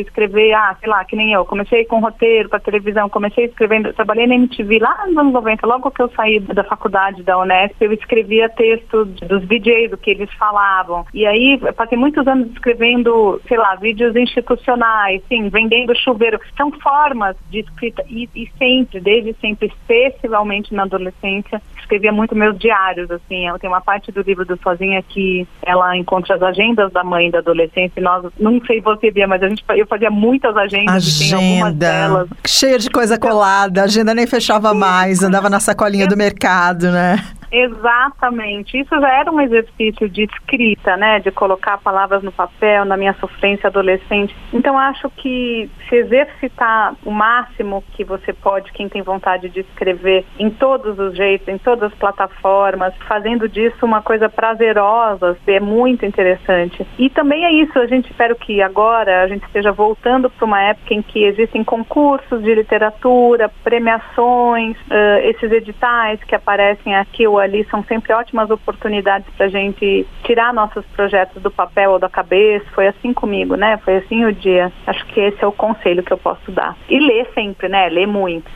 escrever, 0.00 0.52
ah, 0.52 0.76
sei 0.80 0.88
lá, 0.88 1.04
que 1.04 1.14
nem 1.14 1.32
eu, 1.32 1.44
comecei 1.44 1.84
com 1.84 2.00
roteiro 2.00 2.48
para 2.48 2.58
televisão, 2.58 3.08
comecei 3.08 3.44
escrevendo, 3.44 3.92
trabalhei 3.92 4.26
na 4.26 4.34
MTV 4.34 4.78
lá 4.80 5.06
nos 5.06 5.16
anos 5.16 5.32
90, 5.32 5.66
logo 5.66 5.90
que 5.90 6.02
eu 6.02 6.10
saí 6.10 6.40
da 6.40 6.64
faculdade 6.64 7.22
da 7.22 7.38
Unesp, 7.38 7.80
eu 7.80 7.92
escrevia 7.92 8.48
texto 8.48 9.04
dos 9.04 9.46
DJs, 9.46 9.90
do 9.90 9.96
que 9.96 10.10
eles 10.10 10.32
falavam. 10.34 11.06
E 11.14 11.26
aí, 11.26 11.58
passei 11.76 11.96
muitos 11.96 12.26
anos 12.26 12.50
escrevendo, 12.52 13.40
sei 13.46 13.58
lá, 13.58 13.74
vídeos 13.76 14.16
institucionais, 14.16 15.22
sim, 15.28 15.48
vendendo 15.48 15.94
chuveiro. 15.96 16.40
São 16.56 16.70
formas 16.72 17.36
de 17.50 17.60
escrita 17.60 18.04
e, 18.08 18.28
e 18.34 18.50
sempre, 18.58 19.00
desde 19.00 19.34
sempre, 19.34 19.66
especialmente 19.66 20.74
na 20.74 20.82
adolescência, 20.82 21.60
escrevia 21.92 22.12
muito 22.12 22.34
meus 22.34 22.58
diários, 22.58 23.10
assim. 23.12 23.46
Tenho 23.60 23.72
uma 23.72 23.80
parte 23.80 24.10
do 24.10 24.22
livro 24.22 24.44
do 24.44 24.58
Sozinha 24.62 25.02
que 25.02 25.46
ela 25.64 25.96
encontra 25.96 26.36
as 26.36 26.42
agendas 26.42 26.92
da 26.92 27.04
mãe 27.04 27.30
da 27.30 27.38
adolescência. 27.38 27.92
E 27.98 28.00
nós, 28.00 28.24
não 28.38 28.60
sei 28.66 28.80
você, 28.80 29.10
Bia, 29.10 29.26
mas 29.26 29.42
a 29.42 29.48
gente, 29.48 29.64
eu 29.76 29.86
fazia 29.86 30.10
muitas 30.10 30.56
agendas 30.56 31.06
agenda. 31.06 31.38
tem 31.38 31.52
algumas 31.52 31.74
delas. 31.74 32.28
Cheia 32.46 32.78
de 32.78 32.90
coisa 32.90 33.18
colada, 33.18 33.82
a 33.82 33.84
agenda 33.84 34.14
nem 34.14 34.26
fechava 34.26 34.74
mais, 34.74 35.22
andava 35.22 35.48
na 35.48 35.60
sacolinha 35.60 36.06
do 36.06 36.16
mercado, 36.16 36.90
né? 36.90 37.16
Exatamente. 37.52 38.78
Isso 38.78 38.98
já 38.98 39.20
era 39.20 39.30
um 39.30 39.40
exercício 39.40 40.08
de 40.08 40.24
escrita, 40.24 40.96
né? 40.96 41.20
De 41.20 41.30
colocar 41.30 41.76
palavras 41.78 42.22
no 42.22 42.32
papel, 42.32 42.86
na 42.86 42.96
minha 42.96 43.12
sofrência 43.14 43.66
adolescente. 43.66 44.34
Então, 44.52 44.78
acho 44.78 45.10
que 45.10 45.70
se 45.88 45.96
exercitar 45.96 46.94
o 47.04 47.10
máximo 47.10 47.84
que 47.92 48.04
você 48.04 48.32
pode, 48.32 48.72
quem 48.72 48.88
tem 48.88 49.02
vontade 49.02 49.50
de 49.50 49.60
escrever, 49.60 50.24
em 50.38 50.48
todos 50.48 50.98
os 50.98 51.14
jeitos, 51.14 51.46
em 51.48 51.58
todas 51.58 51.92
as 51.92 51.98
plataformas, 51.98 52.94
fazendo 53.06 53.46
disso 53.46 53.84
uma 53.84 54.00
coisa 54.00 54.30
prazerosa, 54.30 55.36
é 55.46 55.60
muito 55.60 56.06
interessante. 56.06 56.86
E 56.98 57.10
também 57.10 57.44
é 57.44 57.52
isso, 57.52 57.78
a 57.78 57.86
gente 57.86 58.10
espera 58.10 58.34
que 58.34 58.62
agora 58.62 59.22
a 59.22 59.28
gente 59.28 59.44
esteja 59.44 59.70
voltando 59.72 60.30
para 60.30 60.46
uma 60.46 60.62
época 60.62 60.94
em 60.94 61.02
que 61.02 61.24
existem 61.24 61.62
concursos 61.62 62.42
de 62.42 62.54
literatura, 62.54 63.50
premiações, 63.62 64.76
uh, 64.82 65.18
esses 65.24 65.52
editais 65.52 66.22
que 66.24 66.34
aparecem 66.34 66.94
aqui 66.94 67.26
ou 67.26 67.41
ali 67.42 67.66
são 67.70 67.84
sempre 67.84 68.12
ótimas 68.12 68.50
oportunidades 68.50 69.26
para 69.36 69.46
a 69.46 69.48
gente 69.48 70.06
tirar 70.24 70.52
nossos 70.52 70.84
projetos 70.86 71.42
do 71.42 71.50
papel 71.50 71.92
ou 71.92 71.98
da 71.98 72.08
cabeça. 72.08 72.64
Foi 72.74 72.86
assim 72.86 73.12
comigo, 73.12 73.54
né? 73.54 73.78
Foi 73.78 73.96
assim 73.96 74.24
o 74.24 74.32
dia. 74.32 74.72
Acho 74.86 75.04
que 75.06 75.20
esse 75.20 75.42
é 75.42 75.46
o 75.46 75.52
conselho 75.52 76.02
que 76.02 76.12
eu 76.12 76.18
posso 76.18 76.50
dar. 76.50 76.76
E 76.88 76.98
ler 76.98 77.28
sempre, 77.34 77.68
né? 77.68 77.88
Ler 77.88 78.06
muito. 78.06 78.50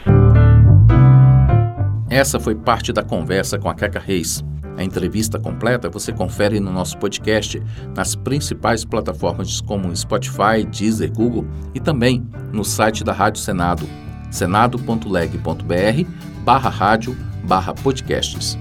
Essa 2.11 2.39
foi 2.39 2.55
parte 2.55 2.93
da 2.93 3.03
conversa 3.03 3.59
com 3.59 3.69
a 3.69 3.75
Caca 3.75 3.99
Reis. 3.99 4.45
A 4.77 4.85
entrevista 4.85 5.39
completa 5.41 5.89
você 5.89 6.13
confere 6.13 6.61
no 6.61 6.71
nosso 6.71 6.99
podcast 6.99 7.61
nas 7.97 8.15
principais 8.15 8.85
plataformas 8.85 9.61
como 9.61 9.95
Spotify, 9.97 10.65
Deezer, 10.71 11.11
Google 11.13 11.47
e 11.75 11.81
também 11.81 12.27
no 12.53 12.65
site 12.65 13.03
da 13.03 13.13
Rádio 13.13 13.41
Senado, 13.41 13.87
senado.leg.br 14.31 16.11
barra 16.45 16.71
rádio 16.71 17.17
barra 17.43 17.73
podcasts. 17.75 18.59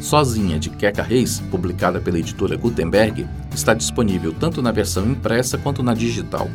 Sozinha, 0.00 0.58
de 0.58 0.70
Queca 0.70 1.02
Reis, 1.02 1.40
publicada 1.50 2.00
pela 2.00 2.18
editora 2.18 2.56
Gutenberg, 2.56 3.26
está 3.54 3.74
disponível 3.74 4.32
tanto 4.32 4.62
na 4.62 4.70
versão 4.72 5.06
impressa 5.06 5.58
quanto 5.58 5.82
na 5.82 5.94
digital. 5.94 6.48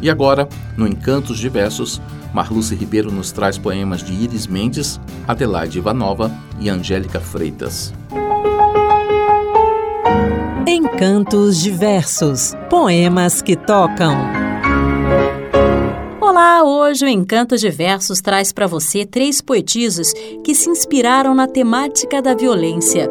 E 0.00 0.10
agora, 0.10 0.48
no 0.76 0.86
Encantos 0.86 1.38
Diversos, 1.38 2.00
Marluce 2.32 2.74
Ribeiro 2.74 3.10
nos 3.10 3.32
traz 3.32 3.56
poemas 3.56 4.02
de 4.02 4.12
Iris 4.12 4.46
Mendes, 4.46 5.00
Adelaide 5.26 5.78
Ivanova 5.78 6.30
e 6.60 6.68
Angélica 6.68 7.20
Freitas. 7.20 7.94
Encantos 10.66 11.62
Diversos 11.62 12.54
Poemas 12.68 13.40
que 13.40 13.56
tocam. 13.56 14.45
Olá, 16.38 16.62
hoje 16.62 17.02
o 17.02 17.08
Encanto 17.08 17.56
de 17.56 17.70
Versos 17.70 18.20
traz 18.20 18.52
para 18.52 18.66
você 18.66 19.06
três 19.06 19.40
poetisas 19.40 20.12
que 20.44 20.54
se 20.54 20.68
inspiraram 20.68 21.34
na 21.34 21.46
temática 21.46 22.20
da 22.20 22.34
violência. 22.34 23.08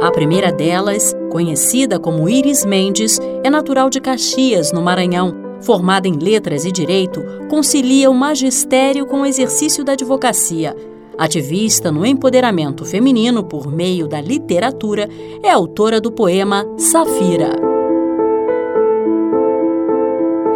A 0.00 0.10
primeira 0.10 0.50
delas, 0.50 1.14
conhecida 1.30 2.00
como 2.00 2.26
Iris 2.26 2.64
Mendes, 2.64 3.20
é 3.44 3.50
natural 3.50 3.90
de 3.90 4.00
Caxias, 4.00 4.72
no 4.72 4.80
Maranhão. 4.80 5.34
Formada 5.60 6.08
em 6.08 6.16
letras 6.16 6.64
e 6.64 6.72
direito, 6.72 7.22
concilia 7.50 8.10
o 8.10 8.14
magistério 8.14 9.04
com 9.04 9.20
o 9.20 9.26
exercício 9.26 9.84
da 9.84 9.92
advocacia. 9.92 10.74
Ativista 11.18 11.92
no 11.92 12.06
empoderamento 12.06 12.86
feminino 12.86 13.44
por 13.44 13.70
meio 13.70 14.08
da 14.08 14.18
literatura, 14.18 15.06
é 15.42 15.50
autora 15.50 16.00
do 16.00 16.10
poema 16.10 16.64
Safira. 16.78 17.54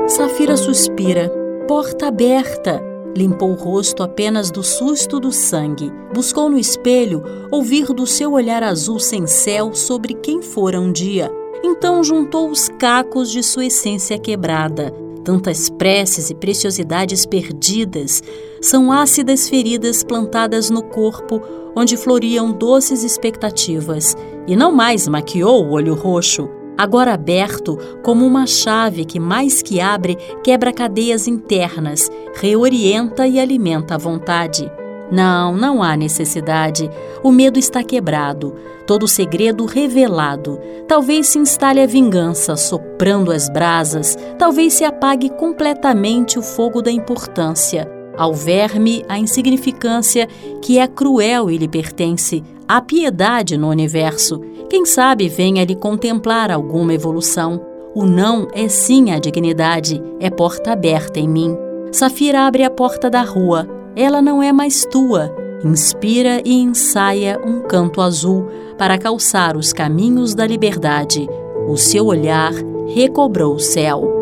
Safira 0.06 0.56
suspira 0.56 1.41
porta 1.74 2.08
aberta. 2.08 2.82
Limpou 3.16 3.52
o 3.52 3.54
rosto 3.54 4.02
apenas 4.02 4.50
do 4.50 4.62
susto 4.62 5.18
do 5.18 5.32
sangue. 5.32 5.90
Buscou 6.12 6.50
no 6.50 6.58
espelho 6.58 7.22
ouvir 7.50 7.86
do 7.94 8.06
seu 8.06 8.32
olhar 8.34 8.62
azul 8.62 9.00
sem 9.00 9.26
céu 9.26 9.72
sobre 9.72 10.12
quem 10.12 10.42
fora 10.42 10.78
um 10.78 10.92
dia. 10.92 11.32
Então 11.64 12.04
juntou 12.04 12.50
os 12.50 12.68
cacos 12.68 13.30
de 13.30 13.42
sua 13.42 13.64
essência 13.64 14.18
quebrada. 14.18 14.92
Tantas 15.24 15.70
preces 15.70 16.28
e 16.28 16.34
preciosidades 16.34 17.24
perdidas 17.24 18.22
são 18.60 18.92
ácidas 18.92 19.48
feridas 19.48 20.04
plantadas 20.04 20.68
no 20.68 20.82
corpo, 20.82 21.40
onde 21.74 21.96
floriam 21.96 22.52
doces 22.52 23.02
expectativas, 23.02 24.14
e 24.46 24.54
não 24.54 24.72
mais 24.72 25.08
maquiou 25.08 25.64
o 25.64 25.70
olho 25.70 25.94
roxo 25.94 26.50
agora 26.76 27.14
aberto 27.14 27.78
como 28.02 28.26
uma 28.26 28.46
chave 28.46 29.04
que, 29.04 29.20
mais 29.20 29.62
que 29.62 29.80
abre, 29.80 30.16
quebra 30.42 30.72
cadeias 30.72 31.26
internas, 31.26 32.10
reorienta 32.34 33.26
e 33.26 33.38
alimenta 33.38 33.94
a 33.94 33.98
vontade. 33.98 34.70
Não, 35.10 35.54
não 35.54 35.82
há 35.82 35.94
necessidade. 35.94 36.90
O 37.22 37.30
medo 37.30 37.58
está 37.58 37.84
quebrado, 37.84 38.54
todo 38.86 39.02
o 39.02 39.08
segredo 39.08 39.66
revelado. 39.66 40.58
Talvez 40.88 41.28
se 41.28 41.38
instale 41.38 41.80
a 41.80 41.86
vingança, 41.86 42.56
soprando 42.56 43.30
as 43.30 43.48
brasas, 43.50 44.16
talvez 44.38 44.72
se 44.72 44.84
apague 44.84 45.28
completamente 45.28 46.38
o 46.38 46.42
fogo 46.42 46.80
da 46.80 46.90
importância. 46.90 47.86
Ao 48.16 48.32
verme, 48.32 49.04
a 49.08 49.18
insignificância, 49.18 50.26
que 50.62 50.78
é 50.78 50.86
cruel 50.86 51.50
e 51.50 51.58
lhe 51.58 51.68
pertence, 51.68 52.42
a 52.74 52.80
piedade 52.80 53.58
no 53.58 53.68
universo. 53.68 54.40
Quem 54.70 54.86
sabe 54.86 55.28
venha 55.28 55.62
lhe 55.62 55.76
contemplar 55.76 56.50
alguma 56.50 56.94
evolução. 56.94 57.60
O 57.94 58.06
não 58.06 58.48
é 58.54 58.66
sim 58.66 59.10
a 59.10 59.18
dignidade, 59.18 60.02
é 60.18 60.30
porta 60.30 60.72
aberta 60.72 61.20
em 61.20 61.28
mim. 61.28 61.54
Safira 61.92 62.46
abre 62.46 62.64
a 62.64 62.70
porta 62.70 63.10
da 63.10 63.20
rua, 63.20 63.68
ela 63.94 64.22
não 64.22 64.42
é 64.42 64.54
mais 64.54 64.86
tua. 64.86 65.36
Inspira 65.62 66.40
e 66.46 66.54
ensaia 66.54 67.38
um 67.44 67.60
canto 67.60 68.00
azul 68.00 68.48
para 68.78 68.96
calçar 68.96 69.54
os 69.54 69.70
caminhos 69.74 70.34
da 70.34 70.46
liberdade. 70.46 71.28
O 71.68 71.76
seu 71.76 72.06
olhar 72.06 72.54
recobrou 72.94 73.56
o 73.56 73.60
céu. 73.60 74.21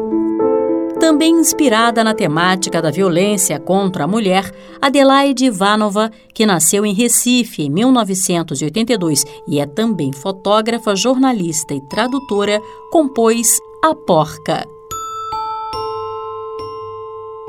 Também 1.01 1.33
inspirada 1.33 2.05
na 2.05 2.13
temática 2.13 2.83
da 2.83 2.91
violência 2.91 3.59
contra 3.59 4.05
a 4.05 4.07
mulher, 4.07 4.53
Adelaide 4.83 5.47
Ivanova, 5.47 6.11
que 6.35 6.45
nasceu 6.45 6.85
em 6.85 6.93
Recife 6.93 7.63
em 7.63 7.71
1982 7.71 9.25
e 9.49 9.59
é 9.59 9.65
também 9.65 10.13
fotógrafa, 10.13 10.95
jornalista 10.95 11.73
e 11.73 11.81
tradutora, 11.89 12.61
compôs 12.93 13.59
A 13.83 13.95
Porca. 13.95 14.69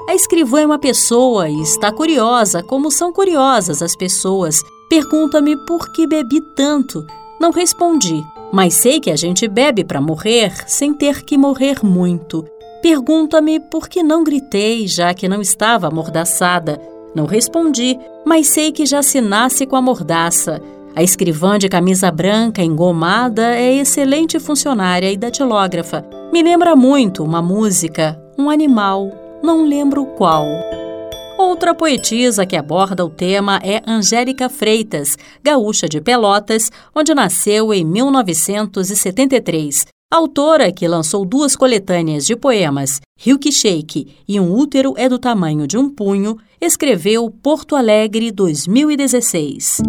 A 0.07 0.15
escrivã 0.15 0.61
é 0.61 0.65
uma 0.65 0.79
pessoa 0.79 1.49
e 1.49 1.61
está 1.61 1.91
curiosa, 1.91 2.63
como 2.63 2.89
são 2.89 3.11
curiosas 3.11 3.81
as 3.81 3.97
pessoas. 3.97 4.63
Pergunta-me 4.89 5.57
por 5.65 5.91
que 5.91 6.07
bebi 6.07 6.39
tanto. 6.55 7.05
Não 7.39 7.51
respondi, 7.51 8.23
mas 8.51 8.75
sei 8.75 9.01
que 9.01 9.11
a 9.11 9.15
gente 9.17 9.45
bebe 9.47 9.83
para 9.83 9.99
morrer 9.99 10.53
sem 10.67 10.93
ter 10.93 11.23
que 11.23 11.37
morrer 11.37 11.83
muito. 11.83 12.45
Pergunta-me 12.81 13.59
por 13.59 13.87
que 13.87 14.01
não 14.01 14.23
gritei, 14.23 14.87
já 14.87 15.13
que 15.13 15.29
não 15.29 15.39
estava 15.39 15.87
amordaçada. 15.87 16.81
Não 17.13 17.25
respondi, 17.25 17.99
mas 18.25 18.47
sei 18.47 18.71
que 18.71 18.87
já 18.87 19.03
se 19.03 19.21
nasce 19.21 19.67
com 19.67 19.75
a 19.75 19.81
mordaça. 19.81 20.59
A 20.95 21.03
escrivã 21.03 21.59
de 21.59 21.69
camisa 21.69 22.09
branca 22.09 22.63
engomada 22.63 23.55
é 23.55 23.75
excelente 23.75 24.39
funcionária 24.39 25.11
e 25.11 25.17
datilógrafa. 25.17 26.03
Me 26.33 26.41
lembra 26.41 26.75
muito 26.75 27.23
uma 27.23 27.41
música, 27.41 28.19
um 28.37 28.49
animal, 28.49 29.11
não 29.43 29.63
lembro 29.63 30.05
qual. 30.17 30.47
Outra 31.37 31.75
poetisa 31.75 32.45
que 32.45 32.55
aborda 32.55 33.05
o 33.05 33.09
tema 33.09 33.59
é 33.63 33.81
Angélica 33.85 34.49
Freitas, 34.49 35.17
gaúcha 35.43 35.87
de 35.87 36.01
Pelotas, 36.01 36.71
onde 36.95 37.13
nasceu 37.13 37.73
em 37.73 37.85
1973. 37.85 39.85
Autora 40.11 40.73
que 40.73 40.85
lançou 40.89 41.23
duas 41.23 41.55
coletâneas 41.55 42.25
de 42.25 42.35
poemas, 42.35 42.99
Rio 43.17 43.39
Shake 43.49 44.13
e 44.27 44.41
Um 44.41 44.53
Útero 44.53 44.93
é 44.97 45.07
do 45.07 45.17
Tamanho 45.17 45.65
de 45.65 45.77
um 45.77 45.89
Punho, 45.89 46.37
escreveu 46.59 47.31
Porto 47.41 47.77
Alegre 47.77 48.29
2016. 48.29 49.81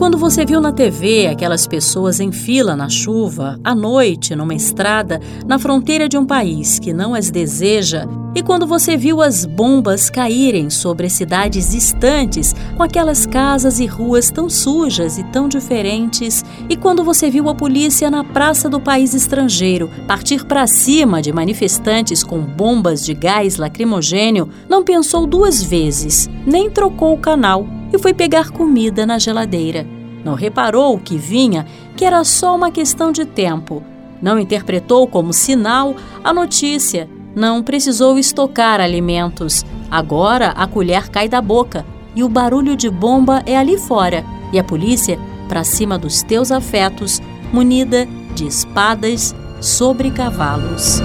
Quando 0.00 0.16
você 0.16 0.46
viu 0.46 0.62
na 0.62 0.72
TV 0.72 1.26
aquelas 1.26 1.66
pessoas 1.66 2.20
em 2.20 2.32
fila 2.32 2.74
na 2.74 2.88
chuva, 2.88 3.60
à 3.62 3.74
noite, 3.74 4.34
numa 4.34 4.54
estrada, 4.54 5.20
na 5.46 5.58
fronteira 5.58 6.08
de 6.08 6.16
um 6.16 6.24
país 6.24 6.78
que 6.78 6.90
não 6.90 7.14
as 7.14 7.30
deseja, 7.30 8.08
e 8.34 8.42
quando 8.42 8.66
você 8.66 8.96
viu 8.96 9.20
as 9.20 9.44
bombas 9.44 10.08
caírem 10.08 10.70
sobre 10.70 11.10
cidades 11.10 11.72
distantes, 11.72 12.54
com 12.78 12.82
aquelas 12.82 13.26
casas 13.26 13.78
e 13.78 13.84
ruas 13.84 14.30
tão 14.30 14.48
sujas 14.48 15.18
e 15.18 15.22
tão 15.24 15.50
diferentes, 15.50 16.42
e 16.66 16.78
quando 16.78 17.04
você 17.04 17.28
viu 17.28 17.50
a 17.50 17.54
polícia 17.54 18.10
na 18.10 18.24
praça 18.24 18.70
do 18.70 18.80
país 18.80 19.12
estrangeiro 19.12 19.90
partir 20.08 20.46
para 20.46 20.66
cima 20.66 21.20
de 21.20 21.30
manifestantes 21.30 22.24
com 22.24 22.40
bombas 22.40 23.04
de 23.04 23.12
gás 23.12 23.58
lacrimogênio, 23.58 24.48
não 24.66 24.82
pensou 24.82 25.26
duas 25.26 25.62
vezes, 25.62 26.26
nem 26.46 26.70
trocou 26.70 27.12
o 27.12 27.18
canal 27.18 27.66
e 27.92 27.98
foi 27.98 28.14
pegar 28.14 28.50
comida 28.50 29.04
na 29.04 29.18
geladeira. 29.18 29.86
Não 30.24 30.34
reparou 30.34 30.98
que 30.98 31.16
vinha 31.16 31.66
que 31.96 32.04
era 32.04 32.22
só 32.24 32.54
uma 32.54 32.70
questão 32.70 33.10
de 33.10 33.24
tempo. 33.24 33.82
Não 34.20 34.38
interpretou 34.38 35.06
como 35.06 35.32
sinal 35.32 35.96
a 36.22 36.32
notícia. 36.32 37.08
Não 37.34 37.62
precisou 37.62 38.18
estocar 38.18 38.80
alimentos. 38.80 39.64
Agora 39.90 40.48
a 40.50 40.66
colher 40.66 41.08
cai 41.08 41.28
da 41.28 41.40
boca 41.40 41.86
e 42.14 42.22
o 42.22 42.28
barulho 42.28 42.76
de 42.76 42.90
bomba 42.90 43.42
é 43.46 43.56
ali 43.56 43.78
fora. 43.78 44.24
E 44.52 44.58
a 44.58 44.64
polícia 44.64 45.18
para 45.50 45.64
cima 45.64 45.98
dos 45.98 46.22
teus 46.22 46.52
afetos, 46.52 47.20
munida 47.52 48.06
de 48.36 48.46
espadas 48.46 49.34
sobre 49.60 50.12
cavalos. 50.12 51.00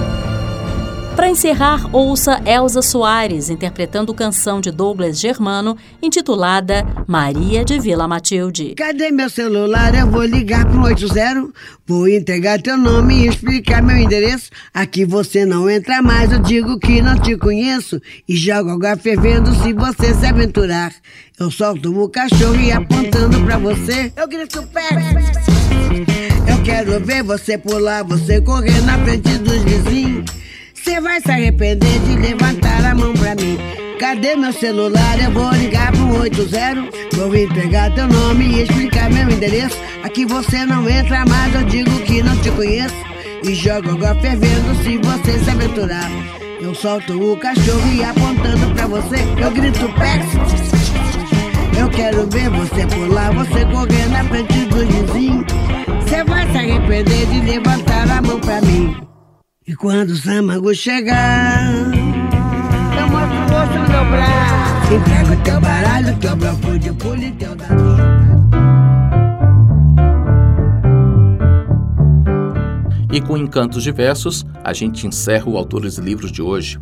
Para 1.16 1.30
encerrar, 1.30 1.88
ouça 1.94 2.42
Elza 2.44 2.82
Soares 2.82 3.48
interpretando 3.48 4.12
canção 4.12 4.60
de 4.60 4.70
Douglas 4.70 5.18
Germano 5.18 5.74
intitulada 6.02 6.86
Maria 7.06 7.64
de 7.64 7.80
Vila 7.80 8.06
Matilde. 8.06 8.74
Cadê 8.76 9.10
meu 9.10 9.30
celular? 9.30 9.94
Eu 9.94 10.10
vou 10.10 10.24
ligar 10.24 10.66
pro 10.66 10.82
80. 10.82 11.48
Vou 11.86 12.06
entregar 12.06 12.60
teu 12.60 12.76
nome 12.76 13.14
e 13.14 13.28
explicar 13.28 13.82
meu 13.82 13.96
endereço. 13.96 14.50
Aqui 14.74 15.06
você 15.06 15.46
não 15.46 15.70
entra 15.70 16.02
mais, 16.02 16.32
eu 16.32 16.38
digo 16.38 16.78
que 16.78 17.00
não 17.00 17.18
te 17.18 17.34
conheço. 17.34 17.98
E 18.28 18.36
jogo 18.36 18.72
água 18.72 18.94
fervendo 18.94 19.54
se 19.62 19.72
você 19.72 20.12
se 20.12 20.26
aventurar. 20.26 20.92
Eu 21.40 21.50
solto 21.50 21.98
o 21.98 22.10
cachorro 22.10 22.60
e 22.60 22.70
apontando 22.70 23.42
pra 23.42 23.56
você, 23.56 24.12
eu 24.14 24.28
grito 24.28 24.62
pé. 24.64 24.90
Eu 26.46 26.62
quero 26.62 27.00
ver 27.02 27.22
você 27.22 27.56
pular, 27.56 28.04
você 28.04 28.38
correr 28.38 28.82
na 28.82 29.02
frente 29.02 29.38
dos 29.38 29.62
vizinhos. 29.62 30.35
Você 30.86 31.00
vai 31.00 31.20
se 31.20 31.32
arrepender 31.32 31.98
de 31.98 32.14
levantar 32.14 32.84
a 32.84 32.94
mão 32.94 33.12
pra 33.14 33.34
mim. 33.34 33.58
Cadê 33.98 34.36
meu 34.36 34.52
celular? 34.52 35.20
Eu 35.20 35.32
vou 35.32 35.50
ligar 35.50 35.90
pro 35.90 36.20
80. 36.20 37.16
Vou 37.16 37.34
entregar 37.34 37.92
teu 37.92 38.06
nome 38.06 38.44
e 38.44 38.62
explicar 38.62 39.10
meu 39.10 39.28
endereço. 39.28 39.76
Aqui 40.04 40.24
você 40.24 40.64
não 40.64 40.88
entra 40.88 41.26
mais, 41.26 41.52
eu 41.56 41.64
digo 41.64 41.90
que 42.02 42.22
não 42.22 42.36
te 42.36 42.52
conheço. 42.52 42.94
E 43.42 43.52
jogo 43.52 43.90
água 43.90 44.14
fervendo 44.20 44.76
se 44.84 44.96
você 44.98 45.36
se 45.40 45.50
aventurar. 45.50 46.08
Eu 46.60 46.72
solto 46.72 47.32
o 47.32 47.36
cachorro 47.36 47.92
e 47.92 48.04
apontando 48.04 48.72
pra 48.72 48.86
você, 48.86 49.16
eu 49.42 49.50
grito 49.50 49.92
pé. 49.94 50.20
Eu 51.80 51.90
quero 51.90 52.28
ver 52.30 52.48
você 52.48 52.86
pular, 52.86 53.32
você 53.32 53.64
correr 53.64 54.08
na 54.10 54.22
frente 54.22 54.64
do 54.66 54.86
vizinho. 54.86 55.44
Você 56.00 56.22
vai 56.22 56.48
se 56.52 56.58
arrepender 56.58 57.26
de 57.26 57.40
levantar 57.40 58.08
a 58.08 58.22
mão 58.22 58.38
pra 58.38 58.60
mim. 58.60 59.15
E 59.68 59.74
quando 59.74 60.10
o 60.10 60.16
Samago 60.16 60.72
chegar, 60.72 61.72
eu 61.74 63.08
mostro 63.08 63.36
o 63.36 63.48
rosto 63.50 63.74
no 63.74 63.88
meu 63.88 64.04
braço. 64.12 64.94
Entrego 64.94 65.32
o 65.32 65.42
teu 65.42 65.60
baralho, 65.60 66.16
teu 66.18 66.36
bloco 66.36 66.78
de 66.78 66.92
pulo 66.92 67.20
e 67.20 67.32
teu 67.32 67.56
dado. 67.56 67.96
E 73.12 73.20
com 73.20 73.36
encantos 73.36 73.82
diversos, 73.82 74.46
a 74.62 74.72
gente 74.72 75.04
encerra 75.04 75.48
o 75.48 75.56
Autores 75.56 75.96
Livros 75.96 76.30
de 76.30 76.40
hoje. 76.40 76.78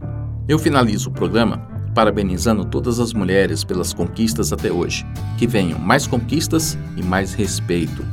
Eu 0.46 0.58
finalizo 0.58 1.08
o 1.08 1.12
programa 1.12 1.66
parabenizando 1.94 2.66
todas 2.66 3.00
as 3.00 3.14
mulheres 3.14 3.64
pelas 3.64 3.94
conquistas 3.94 4.52
até 4.52 4.70
hoje. 4.70 5.06
Que 5.38 5.46
venham 5.46 5.78
mais 5.78 6.06
conquistas 6.06 6.76
e 6.98 7.02
mais 7.02 7.32
respeito. 7.32 8.04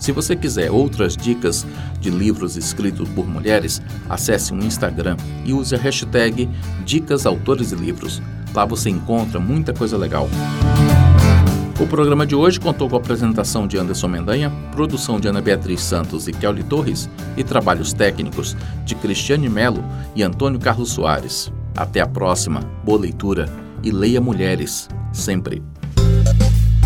Se 0.00 0.12
você 0.12 0.34
quiser 0.34 0.70
outras 0.70 1.14
dicas 1.14 1.66
de 2.00 2.08
livros 2.08 2.56
escritos 2.56 3.06
por 3.10 3.28
mulheres, 3.28 3.82
acesse 4.08 4.52
o 4.52 4.56
Instagram 4.56 5.16
e 5.44 5.52
use 5.52 5.74
a 5.74 5.78
hashtag 5.78 6.48
Dicas 6.86 7.26
Autores 7.26 7.70
e 7.70 7.76
Livros. 7.76 8.22
Lá 8.54 8.64
você 8.64 8.88
encontra 8.88 9.38
muita 9.38 9.74
coisa 9.74 9.98
legal. 9.98 10.26
O 11.78 11.86
programa 11.86 12.26
de 12.26 12.34
hoje 12.34 12.58
contou 12.58 12.88
com 12.88 12.96
a 12.96 12.98
apresentação 12.98 13.66
de 13.66 13.76
Anderson 13.76 14.08
Mendanha, 14.08 14.50
produção 14.72 15.20
de 15.20 15.28
Ana 15.28 15.40
Beatriz 15.40 15.82
Santos 15.82 16.26
e 16.28 16.32
Kelly 16.32 16.62
Torres 16.62 17.08
e 17.36 17.44
trabalhos 17.44 17.92
técnicos 17.92 18.56
de 18.84 18.94
Cristiane 18.94 19.48
Melo 19.48 19.84
e 20.16 20.22
Antônio 20.22 20.58
Carlos 20.58 20.92
Soares. 20.92 21.52
Até 21.76 22.00
a 22.00 22.06
próxima, 22.06 22.60
boa 22.84 22.98
leitura 22.98 23.48
e 23.82 23.90
leia 23.90 24.20
mulheres, 24.20 24.88
sempre. 25.12 25.62